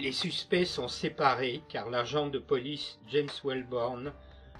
Les 0.00 0.12
suspects 0.12 0.64
sont 0.64 0.88
séparés 0.88 1.62
car 1.68 1.90
l'agent 1.90 2.28
de 2.28 2.38
police 2.38 2.98
James 3.08 3.28
Wellborn 3.44 4.12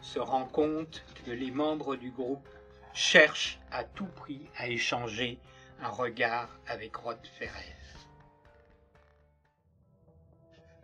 se 0.02 0.18
rend 0.18 0.44
compte 0.44 1.02
que 1.24 1.30
les 1.30 1.50
membres 1.50 1.96
du 1.96 2.10
groupe 2.10 2.48
cherchent 2.92 3.58
à 3.70 3.84
tout 3.84 4.06
prix 4.06 4.46
à 4.56 4.68
échanger 4.68 5.38
un 5.80 5.88
regard 5.88 6.48
avec 6.66 6.94
Rod 6.96 7.18
Ferrell. 7.38 7.76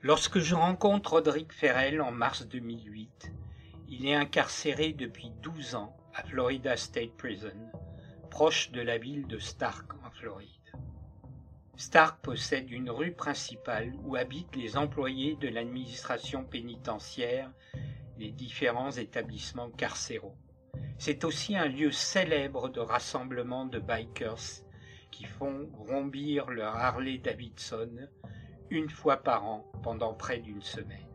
Lorsque 0.03 0.39
je 0.39 0.55
rencontre 0.55 1.13
Roderick 1.13 1.53
Ferrell 1.53 2.01
en 2.01 2.13
mars 2.13 2.47
2008, 2.47 3.33
il 3.89 4.07
est 4.07 4.15
incarcéré 4.15 4.93
depuis 4.93 5.31
12 5.43 5.75
ans 5.75 5.97
à 6.15 6.23
Florida 6.23 6.77
State 6.77 7.17
Prison, 7.17 7.57
proche 8.31 8.71
de 8.71 8.81
la 8.81 8.97
ville 8.97 9.27
de 9.27 9.39
Stark 9.39 9.93
en 10.05 10.11
Floride. 10.11 10.58
Stark 11.79 12.21
possède 12.23 12.73
une 12.73 12.91
rue 12.91 13.13
principale 13.13 13.93
où 14.03 14.17
habitent 14.17 14.57
les 14.57 14.77
employés 14.77 15.37
de 15.37 15.47
l'administration 15.47 16.45
pénitentiaire 16.45 17.53
des 18.19 18.33
différents 18.33 18.91
établissements 18.91 19.71
carcéraux. 19.71 20.37
C'est 20.99 21.23
aussi 21.23 21.57
un 21.57 21.69
lieu 21.69 21.93
célèbre 21.93 22.69
de 22.69 22.81
rassemblement 22.81 23.65
de 23.65 23.79
bikers 23.79 24.65
qui 25.13 25.25
font 25.25 25.71
rombir 25.73 26.51
leur 26.51 26.75
Harley 26.75 27.19
Davidson, 27.19 28.09
une 28.71 28.91
fois 28.91 29.19
par 29.19 29.47
an 29.47 29.65
pendant 29.85 30.15
près 30.15 30.41
d'une 30.41 30.63
semaine. 30.63 31.07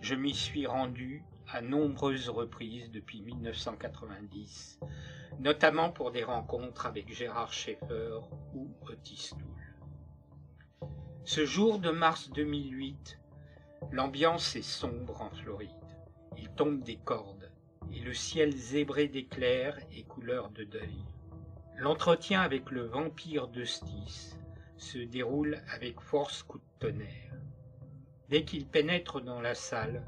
Je 0.00 0.16
m'y 0.16 0.34
suis 0.34 0.66
rendu 0.66 1.22
à 1.48 1.60
nombreuses 1.60 2.28
reprises 2.28 2.90
depuis 2.90 3.22
1990, 3.22 4.80
notamment 5.38 5.90
pour 5.92 6.10
des 6.10 6.24
rencontres 6.24 6.86
avec 6.86 7.08
Gérard 7.14 7.52
Schaeffer 7.52 8.18
ou 8.52 8.68
Otis. 8.90 9.30
Ce 11.28 11.44
jour 11.44 11.80
de 11.80 11.90
mars 11.90 12.30
2008, 12.30 13.18
l'ambiance 13.90 14.54
est 14.54 14.62
sombre 14.62 15.22
en 15.22 15.30
Floride. 15.30 15.70
Il 16.38 16.48
tombe 16.50 16.84
des 16.84 16.98
cordes 16.98 17.50
et 17.92 17.98
le 17.98 18.14
ciel 18.14 18.54
zébré 18.54 19.08
d'éclairs 19.08 19.76
et 19.90 20.04
couleur 20.04 20.50
de 20.50 20.62
deuil. 20.62 21.04
L'entretien 21.78 22.42
avec 22.42 22.70
le 22.70 22.82
vampire 22.82 23.48
de 23.48 23.64
Stis 23.64 24.36
se 24.76 24.98
déroule 24.98 25.60
avec 25.68 26.00
force 26.00 26.44
coup 26.44 26.58
de 26.58 26.64
tonnerre. 26.78 27.34
Dès 28.28 28.44
qu'il 28.44 28.64
pénètre 28.64 29.20
dans 29.20 29.40
la 29.40 29.56
salle, 29.56 30.06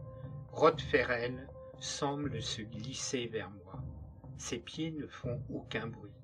Rod 0.52 0.80
Ferrel 0.80 1.48
semble 1.80 2.40
se 2.40 2.62
glisser 2.62 3.26
vers 3.26 3.50
moi. 3.50 3.82
Ses 4.36 4.60
pieds 4.60 4.92
ne 4.92 5.08
font 5.08 5.42
aucun 5.52 5.88
bruit. 5.88 6.14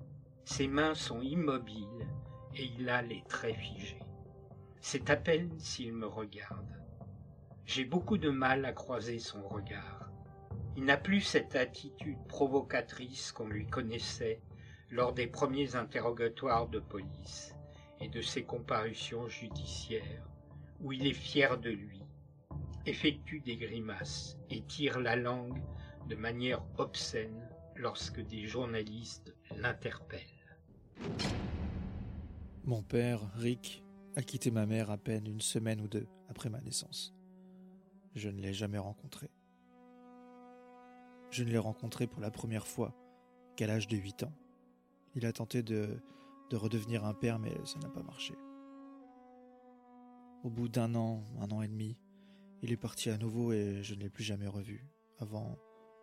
Ses 0.45 0.69
mains 0.69 0.95
sont 0.95 1.19
immobiles 1.19 2.07
et 2.55 2.63
il 2.79 2.87
a 2.87 3.01
les 3.01 3.25
traits 3.27 3.57
figés. 3.57 4.04
C'est 4.87 5.09
à 5.09 5.15
peine 5.15 5.49
s'il 5.57 5.93
me 5.93 6.05
regarde. 6.05 6.79
J'ai 7.65 7.85
beaucoup 7.85 8.19
de 8.19 8.29
mal 8.29 8.65
à 8.65 8.71
croiser 8.71 9.17
son 9.17 9.41
regard. 9.47 10.11
Il 10.77 10.85
n'a 10.85 10.95
plus 10.95 11.21
cette 11.21 11.55
attitude 11.55 12.23
provocatrice 12.27 13.31
qu'on 13.31 13.47
lui 13.47 13.65
connaissait 13.65 14.43
lors 14.91 15.11
des 15.11 15.25
premiers 15.25 15.75
interrogatoires 15.75 16.67
de 16.67 16.77
police 16.77 17.55
et 17.99 18.09
de 18.09 18.21
ses 18.21 18.43
comparutions 18.43 19.27
judiciaires, 19.27 20.29
où 20.79 20.91
il 20.91 21.07
est 21.07 21.13
fier 21.13 21.57
de 21.57 21.71
lui, 21.71 22.03
effectue 22.85 23.39
des 23.39 23.57
grimaces 23.57 24.37
et 24.51 24.61
tire 24.61 24.99
la 24.99 25.15
langue 25.15 25.63
de 26.07 26.15
manière 26.15 26.63
obscène 26.77 27.49
lorsque 27.75 28.21
des 28.21 28.45
journalistes 28.45 29.33
l'interpellent. 29.57 30.21
Mon 32.65 32.83
père, 32.83 33.21
Rick, 33.35 33.84
a 34.15 34.21
quitté 34.21 34.51
ma 34.51 34.65
mère 34.65 34.91
à 34.91 34.97
peine 34.97 35.27
une 35.27 35.41
semaine 35.41 35.81
ou 35.81 35.87
deux 35.87 36.07
après 36.29 36.49
ma 36.49 36.61
naissance. 36.61 37.13
Je 38.15 38.29
ne 38.29 38.39
l'ai 38.39 38.53
jamais 38.53 38.77
rencontré. 38.77 39.29
Je 41.31 41.43
ne 41.43 41.49
l'ai 41.49 41.57
rencontré 41.57 42.07
pour 42.07 42.21
la 42.21 42.31
première 42.31 42.65
fois 42.65 42.95
qu'à 43.57 43.67
l'âge 43.67 43.87
de 43.87 43.97
8 43.97 44.23
ans. 44.23 44.33
Il 45.15 45.25
a 45.25 45.33
tenté 45.33 45.63
de, 45.63 45.99
de 46.49 46.55
redevenir 46.55 47.05
un 47.05 47.13
père, 47.13 47.39
mais 47.39 47.53
ça 47.65 47.79
n'a 47.79 47.89
pas 47.89 48.03
marché. 48.03 48.35
Au 50.43 50.49
bout 50.49 50.69
d'un 50.69 50.95
an, 50.95 51.23
un 51.39 51.51
an 51.51 51.61
et 51.61 51.67
demi, 51.67 51.97
il 52.61 52.71
est 52.71 52.77
parti 52.77 53.09
à 53.09 53.17
nouveau 53.17 53.51
et 53.51 53.83
je 53.83 53.95
ne 53.95 53.99
l'ai 54.01 54.09
plus 54.09 54.23
jamais 54.23 54.47
revu 54.47 54.87
avant, 55.19 55.57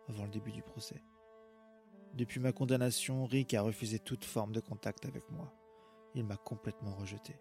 avant 0.07 0.25
le 0.25 0.31
début 0.31 0.51
du 0.51 0.61
procès. 0.61 1.01
Depuis 2.13 2.39
ma 2.39 2.51
condamnation, 2.51 3.25
Rick 3.25 3.55
a 3.55 3.63
refusé 3.63 3.97
toute 3.97 4.23
forme 4.23 4.51
de 4.51 4.59
contact 4.59 5.05
avec 5.05 5.29
moi. 5.31 5.51
Il 6.13 6.25
m'a 6.25 6.37
complètement 6.37 6.93
rejeté. 6.93 7.39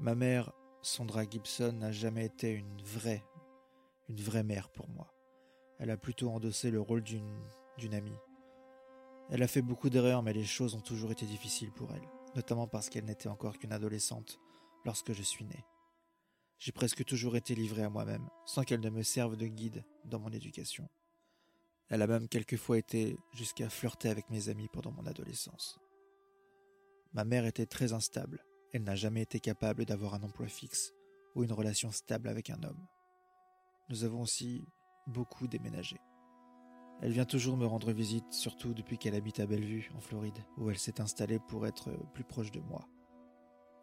Ma 0.00 0.14
mère, 0.14 0.52
Sandra 0.82 1.24
Gibson, 1.24 1.72
n'a 1.72 1.92
jamais 1.92 2.26
été 2.26 2.50
une 2.50 2.82
vraie, 2.82 3.24
une 4.08 4.20
vraie 4.20 4.42
mère 4.42 4.70
pour 4.70 4.88
moi. 4.88 5.12
Elle 5.78 5.90
a 5.90 5.96
plutôt 5.96 6.30
endossé 6.30 6.70
le 6.70 6.80
rôle 6.80 7.02
d'une, 7.02 7.40
d'une 7.78 7.94
amie. 7.94 8.18
Elle 9.30 9.42
a 9.42 9.48
fait 9.48 9.62
beaucoup 9.62 9.90
d'erreurs, 9.90 10.22
mais 10.22 10.32
les 10.32 10.44
choses 10.44 10.74
ont 10.74 10.80
toujours 10.80 11.12
été 11.12 11.26
difficiles 11.26 11.72
pour 11.72 11.92
elle, 11.92 12.08
notamment 12.34 12.66
parce 12.66 12.90
qu'elle 12.90 13.04
n'était 13.04 13.28
encore 13.28 13.58
qu'une 13.58 13.72
adolescente 13.72 14.38
lorsque 14.84 15.12
je 15.12 15.22
suis 15.22 15.44
né. 15.44 15.64
J'ai 16.58 16.72
presque 16.72 17.04
toujours 17.04 17.36
été 17.36 17.54
livré 17.54 17.82
à 17.82 17.90
moi-même, 17.90 18.28
sans 18.44 18.64
qu'elle 18.64 18.80
ne 18.80 18.90
me 18.90 19.02
serve 19.02 19.36
de 19.36 19.46
guide 19.46 19.84
dans 20.04 20.18
mon 20.18 20.30
éducation. 20.30 20.88
Elle 21.88 22.02
a 22.02 22.06
même 22.06 22.28
quelquefois 22.28 22.78
été 22.78 23.16
jusqu'à 23.32 23.68
flirter 23.68 24.08
avec 24.08 24.30
mes 24.30 24.48
amis 24.48 24.68
pendant 24.72 24.92
mon 24.92 25.06
adolescence. 25.06 25.78
Ma 27.12 27.24
mère 27.24 27.46
était 27.46 27.66
très 27.66 27.92
instable. 27.92 28.44
Elle 28.74 28.82
n'a 28.82 28.96
jamais 28.96 29.22
été 29.22 29.38
capable 29.38 29.84
d'avoir 29.84 30.14
un 30.14 30.22
emploi 30.24 30.48
fixe 30.48 30.92
ou 31.36 31.44
une 31.44 31.52
relation 31.52 31.92
stable 31.92 32.28
avec 32.28 32.50
un 32.50 32.60
homme. 32.64 32.88
Nous 33.88 34.02
avons 34.02 34.20
aussi 34.20 34.66
beaucoup 35.06 35.46
déménagé. 35.46 35.96
Elle 37.00 37.12
vient 37.12 37.24
toujours 37.24 37.56
me 37.56 37.66
rendre 37.66 37.92
visite, 37.92 38.32
surtout 38.32 38.74
depuis 38.74 38.98
qu'elle 38.98 39.14
habite 39.14 39.38
à 39.38 39.46
Bellevue, 39.46 39.92
en 39.94 40.00
Floride, 40.00 40.44
où 40.58 40.70
elle 40.70 40.78
s'est 40.78 41.00
installée 41.00 41.38
pour 41.38 41.68
être 41.68 41.92
plus 42.14 42.24
proche 42.24 42.50
de 42.50 42.58
moi. 42.58 42.88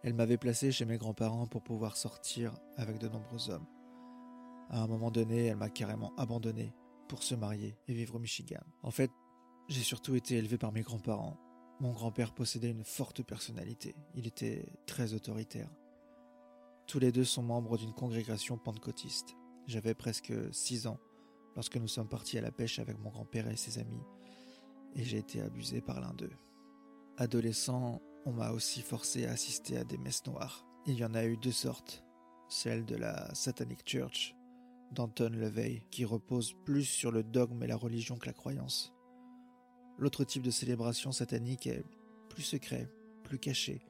Elle 0.04 0.14
m'avait 0.14 0.38
placé 0.38 0.74
chez 0.74 0.84
mes 0.84 0.98
grands-parents 0.98 1.48
pour 1.48 1.64
pouvoir 1.64 1.96
sortir 1.96 2.54
avec 2.76 2.98
de 2.98 3.08
nombreux 3.08 3.50
hommes. 3.50 3.68
À 4.70 4.82
un 4.82 4.88
moment 4.88 5.10
donné, 5.10 5.46
elle 5.46 5.58
m'a 5.58 5.70
carrément 5.70 6.14
abandonné 6.18 6.74
pour 7.08 7.24
se 7.24 7.36
marier 7.36 7.78
et 7.88 7.94
vivre 7.94 8.16
au 8.16 8.20
Michigan. 8.20 8.60
En 8.84 8.92
fait, 8.92 9.12
j'ai 9.70 9.84
surtout 9.84 10.16
été 10.16 10.36
élevé 10.36 10.58
par 10.58 10.74
mes 10.74 10.82
grands-parents. 10.82 11.38
Mon 11.82 11.94
grand-père 11.94 12.32
possédait 12.32 12.70
une 12.70 12.84
forte 12.84 13.24
personnalité. 13.24 13.96
Il 14.14 14.28
était 14.28 14.72
très 14.86 15.16
autoritaire. 15.16 15.68
Tous 16.86 17.00
les 17.00 17.12
deux 17.12 17.24
sont 17.24 17.42
membres 17.42 17.76
d'une 17.76 17.96
congrégation 17.96 18.56
pentecôtiste. 18.56 19.36
J'avais 19.66 19.96
presque 19.96 20.32
six 20.54 20.86
ans 20.86 21.00
lorsque 21.56 21.78
nous 21.78 21.88
sommes 21.88 22.08
partis 22.08 22.38
à 22.38 22.42
la 22.42 22.52
pêche 22.52 22.78
avec 22.78 23.00
mon 23.00 23.10
grand-père 23.10 23.50
et 23.50 23.56
ses 23.56 23.80
amis, 23.80 24.04
et 24.96 25.04
j'ai 25.04 25.18
été 25.18 25.42
abusé 25.42 25.82
par 25.82 26.00
l'un 26.02 26.14
d'eux. 26.14 26.38
Adolescent, 27.18 28.00
on 28.28 28.32
m'a 28.32 28.52
aussi 28.52 28.84
forcé 28.84 29.26
à 29.26 29.32
assister 29.32 29.78
à 29.78 29.84
des 29.84 29.98
messes 29.98 30.28
noires. 30.28 30.68
Il 30.86 31.00
y 31.00 31.04
en 31.04 31.16
a 31.16 31.26
eu 31.26 31.36
deux 31.36 31.52
sortes. 31.52 32.04
Celle 32.48 32.86
de 32.86 32.96
la 32.96 33.34
Satanic 33.34 33.90
Church, 33.90 34.36
d'Anton 34.92 35.32
LeVey, 35.34 35.88
qui 35.90 36.06
repose 36.06 36.54
plus 36.64 36.86
sur 36.86 37.12
le 37.12 37.24
dogme 37.24 37.64
et 37.64 37.68
la 37.68 37.76
religion 37.76 38.18
que 38.18 38.28
la 38.28 38.34
croyance. 38.34 38.94
L'autre 40.02 40.24
type 40.24 40.42
de 40.42 40.50
célébration 40.50 41.12
satanique 41.12 41.68
est 41.68 41.86
plus 42.28 42.42
secret, 42.42 42.92
plus 43.24 43.38
caché. 43.38 43.86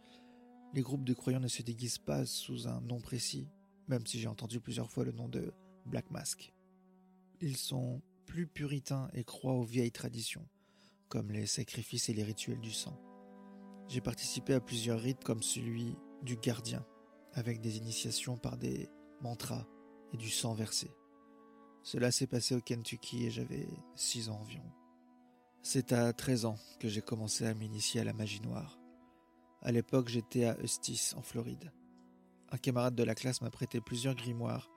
Les 0.74 0.82
groupes 0.82 1.06
de 1.06 1.14
croyants 1.14 1.40
ne 1.40 1.48
se 1.48 1.62
déguisent 1.62 2.00
pas 2.00 2.26
sous 2.26 2.68
un 2.68 2.82
nom 2.82 3.00
précis, 3.00 3.48
même 3.88 4.06
si 4.06 4.20
j'ai 4.20 4.28
entendu 4.28 4.60
plusieurs 4.60 4.92
fois 4.92 5.06
le 5.06 5.14
nom 5.14 5.30
de 5.30 5.54
Black 5.86 6.12
Mask. 6.12 6.54
Ils 7.40 7.56
sont 7.56 8.02
plus 8.26 8.46
puritains 8.46 9.10
et 9.14 9.24
croient 9.24 9.54
aux 9.54 9.64
vieilles 9.64 9.94
traditions, 9.94 10.46
comme 11.08 11.32
les 11.32 11.46
sacrifices 11.46 12.10
et 12.10 12.14
les 12.14 12.24
rituels 12.24 12.60
du 12.60 12.74
sang. 12.74 13.00
J'ai 13.88 14.02
participé 14.02 14.54
à 14.54 14.60
plusieurs 14.60 15.00
rites 15.00 15.24
comme 15.24 15.42
celui 15.42 15.96
du 16.24 16.36
gardien, 16.36 16.86
avec 17.32 17.62
des 17.62 17.78
initiations 17.78 18.38
par 18.38 18.58
des 18.58 18.90
mantras 19.22 19.66
et 20.12 20.18
du 20.18 20.30
sang 20.30 20.56
versé. 20.56 20.92
Cela 21.84 22.12
s'est 22.12 22.28
passé 22.28 22.54
au 22.54 22.60
Kentucky 22.60 23.28
et 23.28 23.32
j'avais 23.32 23.70
6 23.96 24.28
ans 24.28 24.42
environ. 24.42 24.70
C'est 25.64 25.94
à 25.94 26.12
13 26.12 26.46
ans 26.46 26.58
que 26.80 26.88
j'ai 26.88 27.02
commencé 27.02 27.46
à 27.46 27.54
m'initier 27.54 28.02
à 28.02 28.04
la 28.04 28.14
magie 28.14 28.42
noire. 28.42 28.80
À 29.62 29.72
l'époque, 29.72 30.10
j'étais 30.10 30.46
à 30.46 30.58
Eustis, 30.60 31.14
en 31.16 31.22
Floride. 31.22 31.72
Un 32.52 32.58
camarade 32.58 32.96
de 32.96 33.04
la 33.04 33.14
classe 33.14 33.42
m'a 33.42 33.52
prêté 33.52 33.80
plusieurs 33.80 34.16
grimoires 34.16 34.72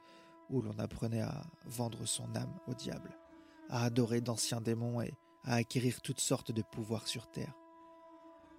où 0.51 0.61
l'on 0.61 0.79
apprenait 0.79 1.23
à 1.23 1.47
vendre 1.65 2.05
son 2.05 2.35
âme 2.37 2.55
au 2.67 2.75
diable, 2.75 3.17
à 3.71 3.85
adorer 3.85 4.21
d'anciens 4.21 4.61
démons 4.61 5.01
et 5.01 5.15
à 5.45 5.55
acquérir 5.55 6.03
toutes 6.03 6.21
sortes 6.21 6.53
de 6.53 6.63
pouvoirs 6.63 7.09
sur 7.09 7.31
terre. 7.31 7.55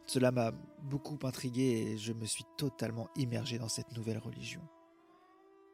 Cela 0.08 0.32
m'a 0.32 0.52
beaucoup 0.82 1.20
intrigué 1.28 1.92
et 1.92 1.98
je 1.98 2.12
me 2.12 2.26
suis 2.26 2.46
totalement 2.58 3.08
immergé 3.16 3.60
dans 3.60 3.70
cette 3.70 3.96
nouvelle 3.96 4.18
religion. 4.18 4.62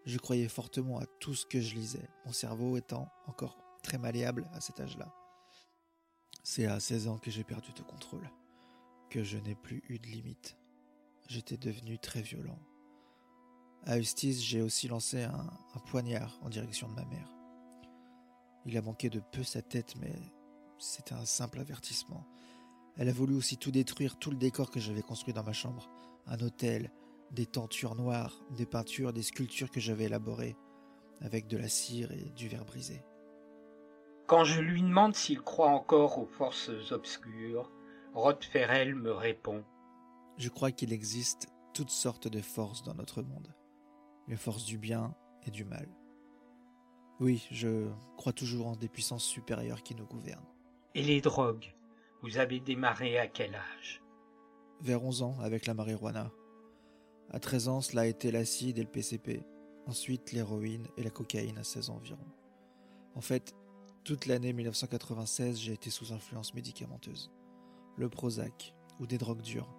Je 0.05 0.17
croyais 0.17 0.49
fortement 0.49 0.99
à 0.99 1.05
tout 1.21 1.33
ce 1.33 1.45
que 1.45 1.61
je 1.61 1.75
lisais, 1.75 2.09
mon 2.25 2.33
cerveau 2.33 2.75
étant 2.75 3.07
encore 3.25 3.57
très 3.83 3.97
malléable 3.97 4.49
à 4.53 4.59
cet 4.59 4.81
âge-là. 4.81 5.13
C'est 6.53 6.65
à 6.65 6.81
16 6.81 7.07
ans 7.07 7.17
que 7.17 7.31
j'ai 7.31 7.45
perdu 7.45 7.71
tout 7.71 7.85
contrôle, 7.85 8.29
que 9.09 9.23
je 9.23 9.37
n'ai 9.37 9.55
plus 9.55 9.81
eu 9.87 9.99
de 9.99 10.07
limite. 10.07 10.57
J'étais 11.29 11.55
devenu 11.55 11.97
très 11.97 12.21
violent. 12.21 12.59
À 13.85 13.97
Eustice, 13.97 14.43
j'ai 14.43 14.61
aussi 14.61 14.89
lancé 14.89 15.23
un, 15.23 15.49
un 15.75 15.79
poignard 15.79 16.37
en 16.41 16.49
direction 16.49 16.89
de 16.89 16.95
ma 16.95 17.05
mère. 17.05 17.31
Il 18.65 18.77
a 18.77 18.81
manqué 18.81 19.09
de 19.09 19.21
peu 19.31 19.43
sa 19.43 19.61
tête, 19.61 19.95
mais 20.01 20.13
c'était 20.77 21.13
un 21.13 21.23
simple 21.23 21.61
avertissement. 21.61 22.27
Elle 22.97 23.07
a 23.07 23.13
voulu 23.13 23.33
aussi 23.33 23.55
tout 23.55 23.71
détruire, 23.71 24.19
tout 24.19 24.29
le 24.29 24.35
décor 24.35 24.71
que 24.71 24.81
j'avais 24.81 25.03
construit 25.03 25.33
dans 25.33 25.45
ma 25.45 25.53
chambre. 25.53 25.89
Un 26.27 26.41
hôtel, 26.41 26.91
des 27.31 27.45
tentures 27.45 27.95
noires, 27.95 28.41
des 28.57 28.65
peintures, 28.65 29.13
des 29.13 29.23
sculptures 29.23 29.71
que 29.71 29.79
j'avais 29.79 30.03
élaborées, 30.03 30.57
avec 31.21 31.47
de 31.47 31.55
la 31.55 31.69
cire 31.69 32.11
et 32.11 32.29
du 32.35 32.49
verre 32.49 32.65
brisé. 32.65 33.05
Quand 34.31 34.45
je 34.45 34.61
lui 34.61 34.81
demande 34.81 35.13
s'il 35.13 35.41
croit 35.41 35.67
encore 35.67 36.17
aux 36.17 36.25
forces 36.25 36.71
obscures, 36.91 37.69
Rod 38.13 38.41
Ferrel 38.41 38.95
me 38.95 39.11
répond 39.11 39.61
Je 40.37 40.47
crois 40.47 40.71
qu'il 40.71 40.93
existe 40.93 41.49
toutes 41.73 41.89
sortes 41.89 42.29
de 42.29 42.39
forces 42.39 42.81
dans 42.81 42.93
notre 42.93 43.23
monde, 43.23 43.53
les 44.29 44.37
forces 44.37 44.63
du 44.63 44.77
bien 44.77 45.13
et 45.45 45.51
du 45.51 45.65
mal. 45.65 45.85
Oui, 47.19 47.45
je 47.51 47.89
crois 48.15 48.31
toujours 48.31 48.67
en 48.67 48.77
des 48.77 48.87
puissances 48.87 49.25
supérieures 49.25 49.83
qui 49.83 49.95
nous 49.95 50.05
gouvernent. 50.05 50.47
Et 50.95 51.03
les 51.03 51.19
drogues 51.19 51.75
vous 52.21 52.37
avez 52.37 52.61
démarré 52.61 53.19
à 53.19 53.27
quel 53.27 53.53
âge? 53.53 54.01
Vers 54.79 55.03
11 55.03 55.23
ans 55.23 55.35
avec 55.41 55.65
la 55.65 55.73
marijuana. 55.73 56.31
À 57.31 57.41
13 57.41 57.67
ans, 57.67 57.81
cela 57.81 58.03
a 58.03 58.05
été 58.05 58.31
l'acide 58.31 58.77
et 58.77 58.83
le 58.83 58.87
PCP, 58.87 59.43
ensuite 59.87 60.31
l'héroïne 60.31 60.87
et 60.95 61.03
la 61.03 61.09
cocaïne 61.09 61.57
à 61.57 61.65
16 61.65 61.89
ans 61.89 61.95
environ. 61.97 62.25
En 63.13 63.21
fait, 63.21 63.53
toute 64.03 64.25
l'année 64.25 64.53
1996, 64.53 65.59
j'ai 65.59 65.73
été 65.73 65.89
sous 65.89 66.11
influence 66.11 66.53
médicamenteuse. 66.53 67.31
Le 67.97 68.09
Prozac 68.09 68.73
ou 68.99 69.05
des 69.05 69.17
drogues 69.17 69.41
dures. 69.41 69.73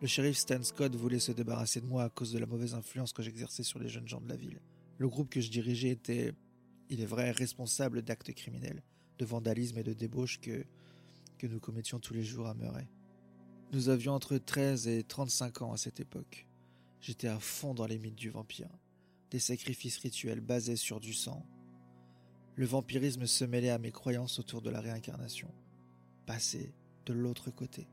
Le 0.00 0.06
shérif 0.06 0.36
Stan 0.36 0.62
Scott 0.62 0.94
voulait 0.94 1.18
se 1.18 1.32
débarrasser 1.32 1.80
de 1.80 1.86
moi 1.86 2.04
à 2.04 2.10
cause 2.10 2.32
de 2.32 2.38
la 2.38 2.46
mauvaise 2.46 2.74
influence 2.74 3.12
que 3.12 3.22
j'exerçais 3.22 3.62
sur 3.62 3.78
les 3.78 3.88
jeunes 3.88 4.06
gens 4.06 4.20
de 4.20 4.28
la 4.28 4.36
ville. 4.36 4.60
Le 4.98 5.08
groupe 5.08 5.30
que 5.30 5.40
je 5.40 5.50
dirigeais 5.50 5.90
était, 5.90 6.32
il 6.90 7.00
est 7.00 7.06
vrai, 7.06 7.30
responsable 7.30 8.02
d'actes 8.02 8.32
criminels, 8.34 8.82
de 9.18 9.24
vandalisme 9.24 9.78
et 9.78 9.82
de 9.82 9.92
débauche 9.92 10.40
que, 10.40 10.64
que 11.38 11.46
nous 11.46 11.60
commettions 11.60 11.98
tous 11.98 12.14
les 12.14 12.24
jours 12.24 12.46
à 12.46 12.54
Murray. 12.54 12.86
Nous 13.72 13.88
avions 13.88 14.12
entre 14.12 14.38
13 14.38 14.86
et 14.86 15.02
35 15.02 15.62
ans 15.62 15.72
à 15.72 15.76
cette 15.76 15.98
époque. 15.98 16.46
J'étais 17.00 17.28
à 17.28 17.40
fond 17.40 17.74
dans 17.74 17.86
les 17.86 17.98
mythes 17.98 18.14
du 18.14 18.30
vampire. 18.30 18.70
Des 19.30 19.40
sacrifices 19.40 19.98
rituels 19.98 20.40
basés 20.40 20.76
sur 20.76 21.00
du 21.00 21.12
sang. 21.12 21.44
Le 22.56 22.66
vampirisme 22.66 23.26
se 23.26 23.44
mêlait 23.44 23.70
à 23.70 23.78
mes 23.78 23.90
croyances 23.90 24.38
autour 24.38 24.62
de 24.62 24.70
la 24.70 24.80
réincarnation. 24.80 25.48
Passer 26.24 26.72
de 27.06 27.12
l'autre 27.12 27.50
côté. 27.50 27.88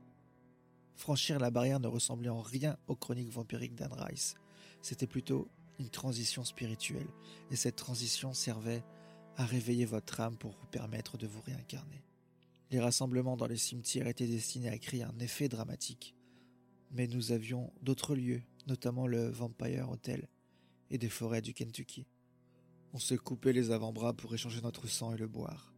Franchir 0.94 1.40
la 1.40 1.50
barrière 1.50 1.80
ne 1.80 1.88
ressemblait 1.88 2.28
en 2.28 2.40
rien 2.40 2.76
aux 2.86 2.94
chroniques 2.94 3.32
vampiriques 3.32 3.74
d'Anne 3.74 3.92
Rice. 3.92 4.36
C'était 4.80 5.08
plutôt 5.08 5.48
une 5.80 5.88
transition 5.88 6.44
spirituelle, 6.44 7.08
et 7.50 7.56
cette 7.56 7.76
transition 7.76 8.34
servait 8.34 8.84
à 9.36 9.44
réveiller 9.44 9.84
votre 9.84 10.20
âme 10.20 10.36
pour 10.36 10.52
vous 10.52 10.66
permettre 10.66 11.18
de 11.18 11.26
vous 11.26 11.40
réincarner. 11.40 12.04
Les 12.70 12.78
rassemblements 12.78 13.36
dans 13.36 13.48
les 13.48 13.56
cimetières 13.56 14.06
étaient 14.06 14.26
destinés 14.26 14.68
à 14.68 14.78
créer 14.78 15.02
un 15.02 15.18
effet 15.18 15.48
dramatique. 15.48 16.14
Mais 16.92 17.06
nous 17.06 17.32
avions 17.32 17.72
d'autres 17.82 18.14
lieux, 18.14 18.42
notamment 18.68 19.06
le 19.06 19.28
Vampire 19.28 19.90
Hotel 19.90 20.28
et 20.90 20.98
des 20.98 21.08
forêts 21.08 21.42
du 21.42 21.52
Kentucky. 21.52 22.06
On 22.94 22.98
se 22.98 23.14
coupait 23.14 23.54
les 23.54 23.70
avant-bras 23.70 24.12
pour 24.12 24.34
échanger 24.34 24.60
notre 24.60 24.86
sang 24.86 25.14
et 25.14 25.18
le 25.18 25.26
boire. 25.26 25.72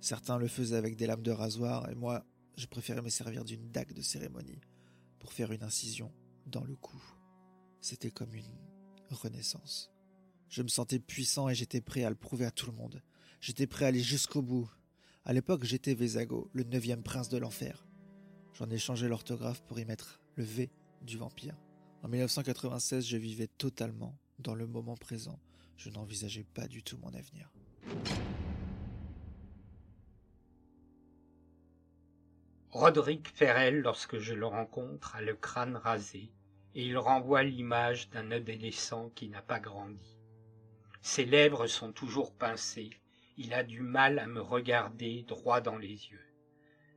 Certains 0.00 0.38
le 0.38 0.46
faisaient 0.46 0.76
avec 0.76 0.96
des 0.96 1.06
lames 1.06 1.22
de 1.22 1.32
rasoir, 1.32 1.90
et 1.90 1.96
moi, 1.96 2.24
je 2.56 2.66
préférais 2.66 3.02
me 3.02 3.08
servir 3.08 3.44
d'une 3.44 3.70
dague 3.70 3.92
de 3.92 4.02
cérémonie 4.02 4.60
pour 5.18 5.32
faire 5.32 5.50
une 5.50 5.64
incision 5.64 6.12
dans 6.46 6.62
le 6.62 6.76
cou. 6.76 7.02
C'était 7.80 8.12
comme 8.12 8.34
une 8.34 8.56
renaissance. 9.10 9.90
Je 10.48 10.62
me 10.62 10.68
sentais 10.68 11.00
puissant 11.00 11.48
et 11.48 11.54
j'étais 11.56 11.80
prêt 11.80 12.04
à 12.04 12.10
le 12.10 12.16
prouver 12.16 12.46
à 12.46 12.52
tout 12.52 12.70
le 12.70 12.76
monde. 12.76 13.02
J'étais 13.40 13.66
prêt 13.66 13.84
à 13.84 13.88
aller 13.88 14.00
jusqu'au 14.00 14.42
bout. 14.42 14.70
À 15.24 15.32
l'époque, 15.32 15.64
j'étais 15.64 15.94
Vézago, 15.94 16.50
le 16.52 16.62
neuvième 16.62 17.02
prince 17.02 17.28
de 17.28 17.38
l'enfer. 17.38 17.86
J'en 18.54 18.70
ai 18.70 18.78
changé 18.78 19.08
l'orthographe 19.08 19.62
pour 19.62 19.78
y 19.78 19.84
mettre 19.84 20.20
le 20.36 20.44
V 20.44 20.70
du 21.02 21.18
vampire. 21.18 21.56
En 22.02 22.08
1996, 22.08 23.06
je 23.06 23.16
vivais 23.16 23.48
totalement 23.48 24.16
dans 24.38 24.54
le 24.54 24.66
moment 24.66 24.96
présent. 24.96 25.38
Je 25.78 25.90
n'envisageais 25.90 26.44
pas 26.54 26.66
du 26.66 26.82
tout 26.82 26.98
mon 26.98 27.14
avenir. 27.14 27.48
Roderick 32.70 33.28
Ferrel, 33.28 33.80
lorsque 33.80 34.18
je 34.18 34.34
le 34.34 34.44
rencontre, 34.44 35.14
a 35.14 35.22
le 35.22 35.36
crâne 35.36 35.76
rasé, 35.76 36.32
et 36.74 36.84
il 36.84 36.98
renvoie 36.98 37.44
l'image 37.44 38.10
d'un 38.10 38.32
adolescent 38.32 39.10
qui 39.10 39.28
n'a 39.28 39.40
pas 39.40 39.60
grandi. 39.60 40.18
Ses 41.00 41.24
lèvres 41.24 41.68
sont 41.68 41.92
toujours 41.92 42.34
pincées, 42.34 42.90
il 43.36 43.54
a 43.54 43.62
du 43.62 43.80
mal 43.80 44.18
à 44.18 44.26
me 44.26 44.40
regarder 44.40 45.22
droit 45.22 45.60
dans 45.60 45.78
les 45.78 46.08
yeux. 46.08 46.26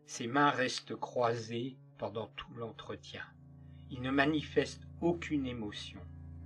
Ses 0.07 0.25
mains 0.25 0.49
restent 0.49 0.95
croisées 0.95 1.77
pendant 1.99 2.27
tout 2.35 2.53
l'entretien. 2.55 3.23
Il 3.91 4.01
ne 4.01 4.09
manifeste 4.09 4.87
aucune 5.01 5.45
émotion, 5.45 6.01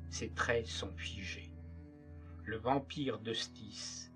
ses 0.09 0.31
traits 0.31 0.67
sont 0.67 0.95
figés. 0.97 1.54
Le 2.45 2.57
vampire 2.57 3.17
d'Hostis 3.17 4.11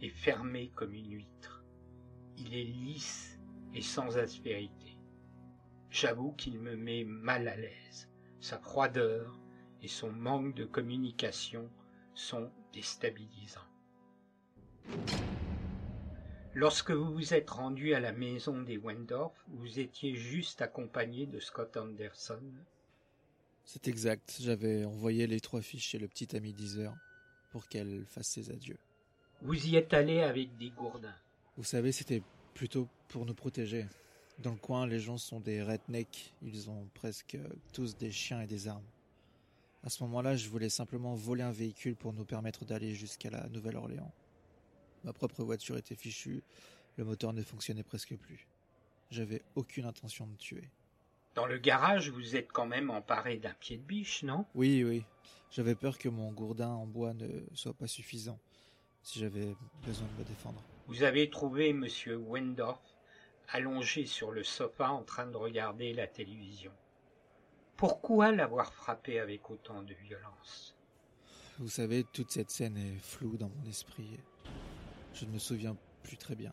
est 0.00 0.08
fermé 0.08 0.72
comme 0.74 0.94
une 0.94 1.12
huître. 1.12 1.62
Il 2.38 2.54
est 2.54 2.64
lisse 2.64 3.38
et 3.74 3.82
sans 3.82 4.16
aspérité. 4.16 4.96
J'avoue 5.90 6.32
qu'il 6.32 6.58
me 6.58 6.76
met 6.76 7.04
mal 7.04 7.46
à 7.46 7.56
l'aise. 7.56 8.08
Sa 8.40 8.58
froideur 8.58 9.38
et 9.82 9.88
son 9.88 10.10
manque 10.10 10.54
de 10.54 10.64
communication 10.64 11.68
sont 12.14 12.50
déstabilisants. 12.72 13.60
Lorsque 16.54 16.90
vous 16.90 17.12
vous 17.12 17.34
êtes 17.34 17.50
rendu 17.50 17.92
à 17.92 18.00
la 18.00 18.12
maison 18.12 18.62
des 18.62 18.78
Wendorf, 18.78 19.44
vous 19.48 19.78
étiez 19.78 20.14
juste 20.14 20.62
accompagné 20.62 21.26
de 21.26 21.38
Scott 21.38 21.76
Anderson. 21.76 22.40
C'est 23.66 23.88
exact, 23.88 24.38
j'avais 24.40 24.86
envoyé 24.86 25.26
les 25.26 25.40
trois 25.40 25.60
fiches 25.60 25.88
chez 25.88 25.98
le 25.98 26.08
petit 26.08 26.34
ami 26.34 26.54
Deezer 26.54 26.94
pour 27.54 27.68
qu'elle 27.68 28.04
fasse 28.06 28.30
ses 28.30 28.50
adieux. 28.50 28.78
Vous 29.40 29.54
y 29.68 29.76
êtes 29.76 29.94
allé 29.94 30.22
avec 30.22 30.56
des 30.56 30.70
gourdins. 30.70 31.14
Vous 31.56 31.62
savez, 31.62 31.92
c'était 31.92 32.20
plutôt 32.52 32.88
pour 33.06 33.24
nous 33.24 33.34
protéger. 33.34 33.86
Dans 34.40 34.50
le 34.50 34.58
coin, 34.58 34.88
les 34.88 34.98
gens 34.98 35.18
sont 35.18 35.38
des 35.38 35.62
rednecks, 35.62 36.34
ils 36.42 36.68
ont 36.68 36.88
presque 36.94 37.38
tous 37.72 37.96
des 37.96 38.10
chiens 38.10 38.40
et 38.40 38.48
des 38.48 38.66
armes. 38.66 38.82
À 39.84 39.88
ce 39.88 40.02
moment-là, 40.02 40.34
je 40.34 40.48
voulais 40.48 40.68
simplement 40.68 41.14
voler 41.14 41.44
un 41.44 41.52
véhicule 41.52 41.94
pour 41.94 42.12
nous 42.12 42.24
permettre 42.24 42.64
d'aller 42.64 42.92
jusqu'à 42.92 43.30
la 43.30 43.48
Nouvelle-Orléans. 43.50 44.12
Ma 45.04 45.12
propre 45.12 45.44
voiture 45.44 45.76
était 45.76 45.94
fichue, 45.94 46.42
le 46.96 47.04
moteur 47.04 47.32
ne 47.32 47.42
fonctionnait 47.44 47.84
presque 47.84 48.16
plus. 48.16 48.48
J'avais 49.12 49.42
aucune 49.54 49.84
intention 49.84 50.26
de 50.26 50.34
tuer. 50.38 50.68
Dans 51.34 51.46
le 51.46 51.58
garage, 51.58 52.10
vous 52.10 52.36
êtes 52.36 52.52
quand 52.52 52.66
même 52.66 52.90
emparé 52.90 53.36
d'un 53.38 53.54
pied 53.54 53.76
de 53.76 53.82
biche, 53.82 54.22
non? 54.22 54.46
Oui, 54.54 54.84
oui. 54.84 55.04
J'avais 55.50 55.74
peur 55.74 55.98
que 55.98 56.08
mon 56.08 56.32
gourdin 56.32 56.70
en 56.70 56.86
bois 56.86 57.12
ne 57.14 57.28
soit 57.54 57.74
pas 57.74 57.86
suffisant 57.86 58.38
si 59.02 59.18
j'avais 59.18 59.54
besoin 59.84 60.06
de 60.14 60.22
me 60.22 60.24
défendre. 60.24 60.62
Vous 60.86 61.02
avez 61.02 61.30
trouvé 61.30 61.70
M. 61.70 61.86
Wendorf 62.26 62.80
allongé 63.48 64.06
sur 64.06 64.30
le 64.30 64.42
sofa 64.42 64.90
en 64.90 65.02
train 65.02 65.26
de 65.26 65.36
regarder 65.36 65.92
la 65.92 66.06
télévision. 66.06 66.72
Pourquoi 67.76 68.32
l'avoir 68.32 68.72
frappé 68.72 69.18
avec 69.18 69.50
autant 69.50 69.82
de 69.82 69.94
violence? 69.94 70.76
Vous 71.58 71.68
savez, 71.68 72.04
toute 72.04 72.30
cette 72.30 72.50
scène 72.50 72.76
est 72.76 72.98
floue 72.98 73.36
dans 73.36 73.48
mon 73.48 73.68
esprit. 73.68 74.18
Je 75.12 75.24
ne 75.24 75.30
me 75.30 75.38
souviens 75.38 75.76
plus 76.02 76.16
très 76.16 76.34
bien. 76.34 76.52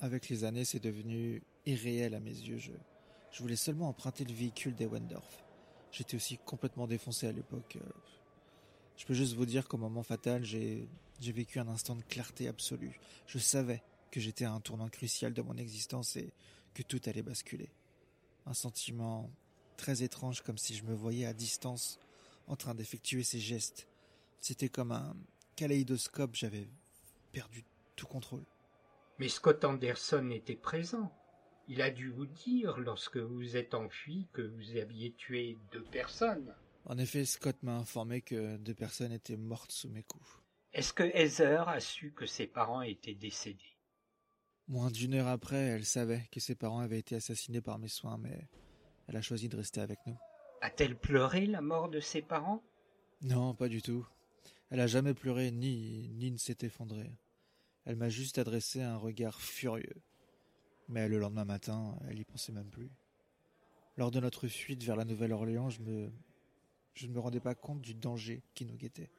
Avec 0.00 0.28
les 0.28 0.44
années, 0.44 0.64
c'est 0.64 0.82
devenu 0.82 1.42
irréel 1.66 2.14
à 2.14 2.20
mes 2.20 2.30
yeux. 2.30 2.58
Je, 2.58 2.72
je 3.32 3.42
voulais 3.42 3.56
seulement 3.56 3.88
emprunter 3.88 4.24
le 4.24 4.32
véhicule 4.32 4.74
des 4.74 4.86
Wendorf. 4.86 5.42
J'étais 5.90 6.16
aussi 6.16 6.38
complètement 6.38 6.86
défoncé 6.86 7.26
à 7.26 7.32
l'époque. 7.32 7.78
Je 8.96 9.04
peux 9.06 9.14
juste 9.14 9.34
vous 9.34 9.46
dire 9.46 9.68
qu'au 9.68 9.78
moment 9.78 10.02
fatal, 10.02 10.44
j'ai 10.44 10.88
j'ai 11.22 11.32
vécu 11.32 11.60
un 11.60 11.68
instant 11.68 11.94
de 11.94 12.02
clarté 12.02 12.48
absolue. 12.48 12.98
Je 13.26 13.38
savais 13.38 13.80
que 14.10 14.18
j'étais 14.20 14.44
à 14.44 14.52
un 14.52 14.60
tournant 14.60 14.88
crucial 14.88 15.32
de 15.32 15.40
mon 15.40 15.56
existence 15.56 16.16
et 16.16 16.32
que 16.74 16.82
tout 16.82 17.00
allait 17.06 17.22
basculer. 17.22 17.70
Un 18.44 18.54
sentiment 18.54 19.30
très 19.76 20.02
étrange 20.02 20.42
comme 20.42 20.58
si 20.58 20.74
je 20.74 20.82
me 20.82 20.94
voyais 20.94 21.24
à 21.24 21.32
distance 21.32 22.00
en 22.48 22.56
train 22.56 22.74
d'effectuer 22.74 23.22
ces 23.22 23.38
gestes. 23.38 23.86
C'était 24.40 24.68
comme 24.68 24.90
un 24.90 25.14
kaléidoscope, 25.54 26.34
j'avais 26.34 26.68
perdu 27.32 27.64
tout 27.94 28.06
contrôle. 28.06 28.44
Mais 29.18 29.28
Scott 29.28 29.64
Anderson 29.64 30.28
était 30.30 30.56
présent. 30.56 31.12
Il 31.68 31.80
a 31.80 31.90
dû 31.90 32.10
vous 32.10 32.26
dire, 32.26 32.78
lorsque 32.78 33.18
vous 33.18 33.56
êtes 33.56 33.74
enfui, 33.74 34.28
que 34.32 34.42
vous 34.42 34.76
aviez 34.76 35.12
tué 35.12 35.56
deux 35.72 35.84
personnes. 35.84 36.54
En 36.84 36.98
effet, 36.98 37.24
Scott 37.24 37.56
m'a 37.62 37.76
informé 37.76 38.20
que 38.20 38.56
deux 38.56 38.74
personnes 38.74 39.12
étaient 39.12 39.36
mortes 39.36 39.70
sous 39.70 39.88
mes 39.88 40.02
coups. 40.02 40.28
Est-ce 40.72 40.92
que 40.92 41.04
Heather 41.04 41.68
a 41.68 41.80
su 41.80 42.12
que 42.12 42.26
ses 42.26 42.46
parents 42.46 42.82
étaient 42.82 43.14
décédés? 43.14 43.76
Moins 44.68 44.90
d'une 44.90 45.14
heure 45.14 45.28
après, 45.28 45.56
elle 45.56 45.84
savait 45.84 46.28
que 46.32 46.40
ses 46.40 46.54
parents 46.54 46.80
avaient 46.80 46.98
été 46.98 47.14
assassinés 47.14 47.60
par 47.60 47.78
mes 47.78 47.88
soins, 47.88 48.18
mais 48.18 48.48
elle 49.06 49.16
a 49.16 49.22
choisi 49.22 49.48
de 49.48 49.56
rester 49.56 49.80
avec 49.80 49.98
nous. 50.06 50.16
A-t-elle 50.62 50.96
pleuré 50.96 51.46
la 51.46 51.60
mort 51.60 51.88
de 51.88 52.00
ses 52.00 52.22
parents? 52.22 52.62
Non, 53.20 53.54
pas 53.54 53.68
du 53.68 53.82
tout. 53.82 54.06
Elle 54.70 54.80
a 54.80 54.86
jamais 54.86 55.14
pleuré 55.14 55.50
ni 55.50 56.08
ni 56.14 56.30
ne 56.30 56.38
s'est 56.38 56.58
effondrée. 56.62 57.12
Elle 57.84 57.96
m'a 57.96 58.08
juste 58.08 58.38
adressé 58.38 58.80
un 58.80 58.96
regard 58.96 59.40
furieux. 59.40 60.02
Mais 60.88 61.08
le 61.08 61.18
lendemain 61.18 61.44
matin, 61.44 61.98
elle 62.08 62.18
y 62.18 62.24
pensait 62.24 62.52
même 62.52 62.70
plus. 62.70 62.90
Lors 63.96 64.10
de 64.10 64.20
notre 64.20 64.48
fuite 64.48 64.82
vers 64.82 64.96
la 64.96 65.04
Nouvelle-Orléans, 65.04 65.70
je 65.70 65.80
je 66.94 67.06
ne 67.06 67.12
me 67.12 67.20
rendais 67.20 67.40
pas 67.40 67.54
compte 67.54 67.80
du 67.80 67.94
danger 67.94 68.42
qui 68.54 68.66
nous 68.66 68.76
guettait. 68.76 69.10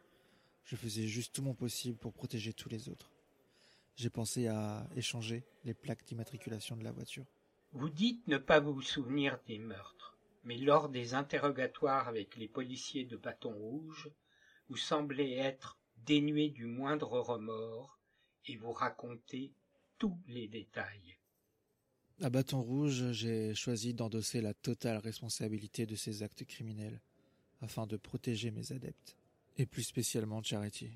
Je 0.64 0.76
faisais 0.76 1.08
juste 1.08 1.34
tout 1.34 1.42
mon 1.42 1.56
possible 1.56 1.98
pour 1.98 2.14
protéger 2.14 2.54
tous 2.54 2.70
les 2.70 2.88
autres. 2.88 3.12
J'ai 3.96 4.10
pensé 4.10 4.48
à 4.48 4.88
échanger 4.96 5.44
les 5.66 5.74
plaques 5.74 6.06
d'immatriculation 6.06 6.76
de 6.76 6.84
la 6.84 6.92
voiture. 6.92 7.26
Vous 7.72 7.90
dites 7.90 8.28
ne 8.28 8.38
pas 8.38 8.60
vous 8.60 8.82
souvenir 8.82 9.40
des 9.48 9.60
meurtres, 9.60 10.18
mais 10.44 10.58
lors 10.58 10.90
des 10.90 11.14
interrogatoires 11.14 12.08
avec 12.08 12.36
les 12.36 12.48
policiers 12.48 13.06
de 13.06 13.18
Bâton 13.18 13.54
Rouge, 13.54 14.10
vous 14.70 14.78
semblez 14.78 15.34
être 15.34 15.80
dénué 15.98 16.50
du 16.50 16.66
moindre 16.66 17.20
remords 17.20 18.00
et 18.46 18.56
vous 18.58 18.72
racontez 18.72 19.54
tous 19.98 20.18
les 20.28 20.48
détails. 20.48 21.18
À 22.22 22.30
Bâton 22.30 22.62
Rouge, 22.62 23.12
j'ai 23.12 23.54
choisi 23.56 23.94
d'endosser 23.94 24.42
la 24.42 24.54
totale 24.54 24.98
responsabilité 24.98 25.86
de 25.86 25.96
ces 25.96 26.24
actes 26.24 26.46
criminels. 26.46 27.00
afin 27.64 27.88
de 27.88 27.98
protéger 27.98 28.52
mes 28.52 28.72
adeptes, 28.72 29.16
et 29.58 29.66
plus 29.66 29.84
spécialement 29.84 30.44
Charity. 30.44 30.92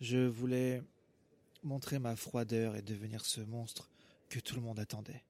Je 0.00 0.18
voulais 0.18 0.82
montrer 1.62 1.98
ma 1.98 2.14
froideur 2.16 2.76
et 2.76 2.82
devenir 2.82 3.24
ce 3.24 3.40
monstre 3.40 3.90
que 4.28 4.38
tout 4.38 4.54
le 4.54 4.60
monde 4.60 4.78
attendait. 4.78 5.22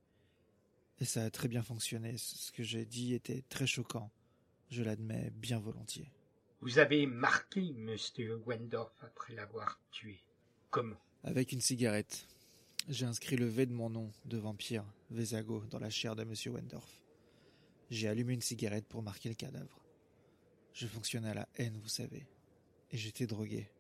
Et 1.01 1.05
ça 1.05 1.25
a 1.25 1.31
très 1.31 1.49
bien 1.49 1.63
fonctionné. 1.63 2.17
Ce 2.19 2.53
que 2.53 2.63
j'ai 2.63 2.85
dit 2.85 3.15
était 3.15 3.43
très 3.49 3.67
choquant. 3.67 4.11
Je 4.71 4.83
l'admets 4.83 5.31
bien 5.35 5.59
volontiers. 5.59 6.11
Vous 6.61 6.79
avez 6.79 7.07
marqué 7.07 7.73
Monsieur 7.73 8.41
Wendorf 8.47 8.93
après 9.03 9.35
l'avoir 9.35 9.81
tué. 9.91 10.19
Comment? 10.71 10.97
Avec 11.23 11.53
une 11.53 11.61
cigarette. 11.61 12.27
J'ai 12.89 13.07
inscrit 13.07 13.37
le 13.37 13.47
V 13.47 13.65
de 13.65 13.73
mon 13.73 13.89
nom 13.89 14.13
de 14.27 14.37
vampire, 14.37 14.85
Vesago, 15.11 15.65
dans 15.71 15.79
la 15.79 15.89
chair 15.89 16.15
de 16.15 16.25
Monsieur 16.25 16.51
Wendorf. 16.51 17.03
J'ai 17.89 18.09
allumé 18.09 18.35
une 18.35 18.43
cigarette 18.43 18.87
pour 18.87 19.03
marquer 19.03 19.31
le 19.31 19.35
cadavre. 19.35 19.81
Je 20.75 20.87
fonctionnais 20.87 21.31
à 21.31 21.35
la 21.35 21.49
haine, 21.57 21.79
vous 21.83 21.89
savez. 21.89 22.27
Et 22.91 22.99
j'étais 22.99 23.27
drogué. 23.27 23.71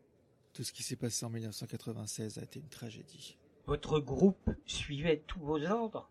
Tout 0.55 0.64
ce 0.64 0.73
qui 0.73 0.83
s'est 0.83 0.97
passé 0.97 1.27
en 1.27 1.29
1996 1.29 2.38
a 2.38 2.45
été 2.45 2.61
une 2.61 2.69
tragédie. 2.69 3.37
Votre 3.67 4.01
groupe 4.01 4.51
suivait 4.64 5.23
tous 5.27 5.40
vos 5.40 5.62
ordres? 5.67 6.11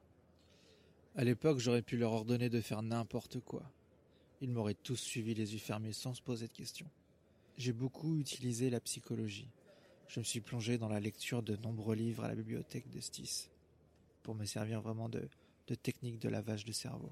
À 1.16 1.24
l'époque, 1.24 1.58
j'aurais 1.58 1.82
pu 1.82 1.98
leur 1.98 2.12
ordonner 2.12 2.50
de 2.50 2.62
faire 2.62 2.84
n'importe 2.84 3.40
quoi. 3.40 3.64
Ils 4.40 4.52
m'auraient 4.52 4.76
tous 4.76 4.98
suivi 4.98 5.34
les 5.34 5.54
yeux 5.54 5.60
fermés 5.60 5.94
sans 5.94 6.14
se 6.14 6.22
poser 6.22 6.48
de 6.48 6.54
questions. 6.54 6.90
J'ai 7.58 7.74
beaucoup 7.74 8.18
utilisé 8.20 8.70
la 8.70 8.80
psychologie. 8.80 9.50
Je 10.08 10.20
me 10.20 10.24
suis 10.24 10.42
plongé 10.42 10.78
dans 10.78 10.90
la 10.90 11.00
lecture 11.00 11.42
de 11.42 11.56
nombreux 11.56 11.96
livres 11.96 12.24
à 12.24 12.28
la 12.28 12.36
bibliothèque 12.36 12.90
de 12.90 13.00
Stis 13.00 13.50
pour 14.22 14.36
me 14.36 14.46
servir 14.46 14.82
vraiment 14.82 15.10
de, 15.10 15.28
de 15.68 15.76
de 16.18 16.30
lavage 16.30 16.66
de 16.66 16.72
cerveau. 16.72 17.12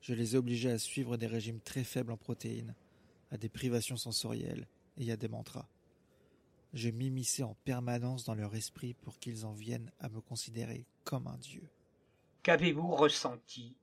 Je 0.00 0.14
les 0.14 0.34
ai 0.34 0.38
obligés 0.38 0.70
à 0.70 0.78
suivre 0.78 1.16
des 1.16 1.26
régimes 1.26 1.60
très 1.60 1.84
faibles 1.84 2.12
en 2.12 2.16
protéines, 2.16 2.74
à 3.30 3.36
des 3.36 3.48
privations 3.48 3.96
sensorielles 3.96 4.66
et 4.96 5.12
à 5.12 5.16
des 5.16 5.28
mantras. 5.28 5.68
Je 6.72 6.88
m'immisçais 6.88 7.42
en 7.42 7.54
permanence 7.64 8.24
dans 8.24 8.34
leur 8.34 8.54
esprit 8.54 8.94
pour 8.94 9.18
qu'ils 9.18 9.44
en 9.44 9.52
viennent 9.52 9.90
à 9.98 10.08
me 10.08 10.20
considérer 10.20 10.86
comme 11.04 11.26
un 11.26 11.38
dieu. 11.38 11.68
Qu'avez-vous 12.42 12.94
ressenti 12.94 13.74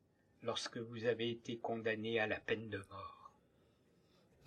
lorsque 0.41 0.77
vous 0.77 1.05
avez 1.05 1.29
été 1.29 1.57
condamné 1.57 2.19
à 2.19 2.27
la 2.27 2.39
peine 2.39 2.69
de 2.69 2.77
mort? 2.89 3.16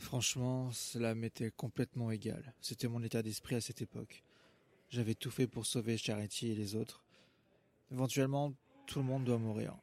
Franchement, 0.00 0.72
cela 0.72 1.14
m'était 1.14 1.50
complètement 1.50 2.10
égal. 2.10 2.54
C'était 2.60 2.88
mon 2.88 3.02
état 3.02 3.22
d'esprit 3.22 3.54
à 3.54 3.60
cette 3.60 3.82
époque. 3.82 4.24
J'avais 4.88 5.14
tout 5.14 5.30
fait 5.30 5.46
pour 5.46 5.66
sauver 5.66 5.98
Charity 5.98 6.48
et 6.50 6.54
les 6.54 6.74
autres. 6.74 7.04
Éventuellement, 7.92 8.54
tout 8.86 9.00
le 9.00 9.04
monde 9.04 9.24
doit 9.24 9.38
mourir. 9.38 9.76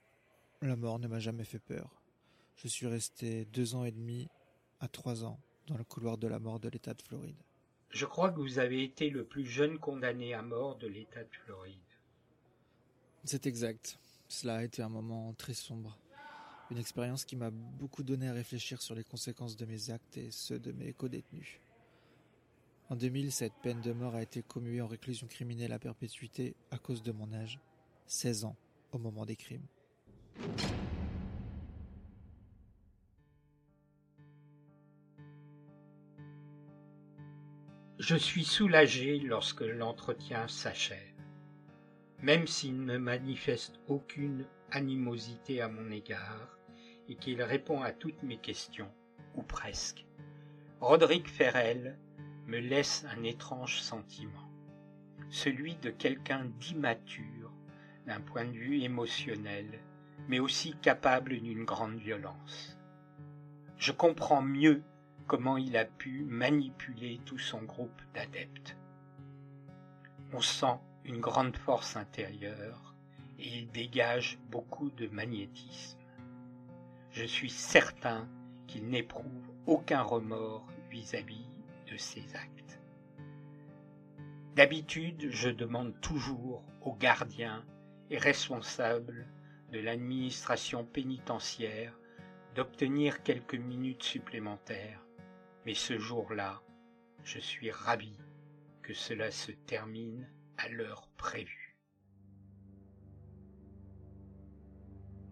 La 0.61 0.75
mort 0.75 0.97
ne 0.97 1.07
m'a 1.07 1.19
jamais 1.19 1.45
fait 1.45 1.59
peur. 1.59 2.01
Je 2.55 2.67
suis 2.67 2.87
resté 2.87 3.45
deux 3.45 3.75
ans 3.75 3.85
et 3.85 3.91
demi 3.91 4.27
à 4.79 4.87
trois 4.87 5.23
ans 5.23 5.39
dans 5.67 5.77
le 5.77 5.83
couloir 5.83 6.17
de 6.17 6.27
la 6.27 6.39
mort 6.39 6.59
de 6.59 6.69
l'État 6.69 6.95
de 6.95 7.01
Floride. 7.03 7.41
Je 7.91 8.05
crois 8.05 8.31
que 8.31 8.39
vous 8.39 8.57
avez 8.57 8.83
été 8.83 9.11
le 9.11 9.23
plus 9.23 9.45
jeune 9.45 9.77
condamné 9.77 10.33
à 10.33 10.41
mort 10.41 10.77
de 10.77 10.87
l'État 10.87 11.23
de 11.23 11.35
Floride. 11.45 11.77
C'est 13.23 13.45
exact. 13.45 13.99
Cela 14.27 14.57
a 14.57 14.63
été 14.63 14.81
un 14.81 14.89
moment 14.89 15.33
très 15.35 15.53
sombre. 15.53 15.97
Une 16.69 16.77
expérience 16.77 17.23
qui 17.23 17.37
m'a 17.37 17.49
beaucoup 17.49 18.03
donné 18.03 18.27
à 18.27 18.33
réfléchir 18.33 18.81
sur 18.81 18.93
les 18.93 19.05
conséquences 19.05 19.55
de 19.55 19.65
mes 19.65 19.89
actes 19.89 20.17
et 20.17 20.31
ceux 20.31 20.59
de 20.59 20.73
mes 20.73 20.91
co-détenus. 20.91 21.59
En 22.89 22.95
2000, 22.95 23.31
cette 23.31 23.53
peine 23.61 23.79
de 23.81 23.93
mort 23.93 24.15
a 24.15 24.21
été 24.21 24.43
commuée 24.43 24.81
en 24.81 24.87
réclusion 24.87 25.27
criminelle 25.27 25.71
à 25.71 25.79
perpétuité 25.79 26.55
à 26.71 26.77
cause 26.77 27.03
de 27.03 27.13
mon 27.13 27.31
âge, 27.33 27.59
16 28.07 28.45
ans, 28.45 28.55
au 28.91 28.97
moment 28.97 29.25
des 29.25 29.37
crimes. 29.37 29.65
Je 37.99 38.15
suis 38.15 38.45
soulagé 38.45 39.19
lorsque 39.19 39.61
l'entretien 39.61 40.47
s'achève. 40.47 41.13
Même 42.21 42.45
s'il 42.45 42.83
ne 42.83 42.97
manifeste 42.97 43.79
aucune 43.87 44.45
animosité 44.71 45.61
à 45.61 45.67
mon 45.67 45.91
égard 45.91 46.56
et 47.07 47.15
qu'il 47.15 47.41
répond 47.41 47.81
à 47.81 47.91
toutes 47.91 48.23
mes 48.23 48.37
questions, 48.37 48.91
ou 49.35 49.43
presque, 49.43 50.05
Roderick 50.79 51.27
Ferrel 51.27 51.97
me 52.45 52.59
laisse 52.59 53.05
un 53.15 53.23
étrange 53.23 53.81
sentiment, 53.81 54.51
celui 55.29 55.75
de 55.75 55.89
quelqu'un 55.89 56.45
d'immature 56.59 57.51
d'un 58.05 58.21
point 58.21 58.45
de 58.45 58.51
vue 58.51 58.81
émotionnel, 58.81 59.79
mais 60.27 60.39
aussi 60.39 60.75
capable 60.81 61.39
d'une 61.39 61.65
grande 61.65 61.97
violence. 61.97 62.77
Je 63.77 63.91
comprends 63.91 64.41
mieux 64.41 64.81
comment 65.27 65.57
il 65.57 65.75
a 65.77 65.85
pu 65.85 66.23
manipuler 66.23 67.19
tout 67.25 67.37
son 67.37 67.61
groupe 67.61 68.01
d'adeptes. 68.13 68.77
On 70.33 70.41
sent 70.41 70.79
une 71.03 71.19
grande 71.19 71.55
force 71.57 71.95
intérieure 71.95 72.95
et 73.39 73.59
il 73.59 73.71
dégage 73.71 74.39
beaucoup 74.49 74.89
de 74.91 75.07
magnétisme. 75.07 75.99
Je 77.17 77.25
suis 77.25 77.49
certain 77.49 78.29
qu'il 78.67 78.89
n'éprouve 78.89 79.51
aucun 79.65 80.03
remords 80.03 80.67
vis-à-vis 80.91 81.47
de 81.91 81.97
ses 81.97 82.35
actes. 82.35 82.79
D'habitude, 84.55 85.31
je 85.31 85.49
demande 85.49 85.99
toujours 85.99 86.63
aux 86.81 86.93
gardiens 86.93 87.65
et 88.11 88.19
responsables 88.19 89.27
de 89.71 89.79
l'administration 89.79 90.85
pénitentiaire 90.85 91.97
d'obtenir 92.53 93.23
quelques 93.23 93.55
minutes 93.55 94.03
supplémentaires 94.03 95.03
mais 95.65 95.73
ce 95.73 95.97
jour-là, 95.97 96.61
je 97.23 97.39
suis 97.39 97.71
ravi 97.71 98.15
que 98.83 98.93
cela 98.93 99.31
se 99.31 99.51
termine 99.51 100.29
à 100.59 100.69
l'heure 100.69 101.09
prévue. 101.17 101.66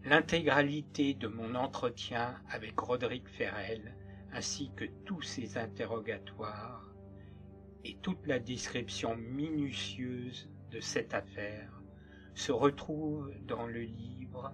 L'intégralité 0.07 1.15
de 1.15 1.27
mon 1.27 1.55
entretien 1.55 2.39
avec 2.51 2.79
Roderick 2.79 3.27
Ferrel, 3.27 3.95
ainsi 4.31 4.71
que 4.75 4.85
tous 5.03 5.23
ses 5.23 5.57
interrogatoires, 5.57 6.85
et 7.83 7.97
toute 8.03 8.27
la 8.27 8.37
description 8.37 9.15
minutieuse 9.17 10.47
de 10.69 10.79
cette 10.79 11.15
affaire 11.15 11.81
se 12.35 12.51
retrouve 12.51 13.33
dans 13.47 13.65
le 13.65 13.81
livre 13.81 14.53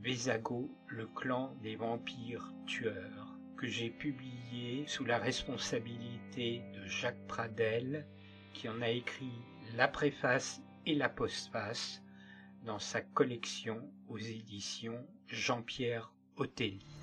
Vésago, 0.00 0.70
le 0.86 1.06
clan 1.06 1.54
des 1.62 1.76
vampires 1.76 2.50
tueurs 2.64 3.38
que 3.58 3.66
j'ai 3.66 3.90
publié 3.90 4.86
sous 4.86 5.04
la 5.04 5.18
responsabilité 5.18 6.62
de 6.74 6.86
Jacques 6.86 7.26
Pradel, 7.26 8.06
qui 8.54 8.70
en 8.70 8.80
a 8.80 8.88
écrit 8.88 9.42
la 9.76 9.86
préface 9.86 10.62
et 10.86 10.94
la 10.94 11.10
postface 11.10 12.02
dans 12.64 12.78
sa 12.78 13.00
collection 13.00 13.80
aux 14.08 14.18
éditions 14.18 15.06
Jean-Pierre 15.28 16.12
Otelli. 16.36 16.97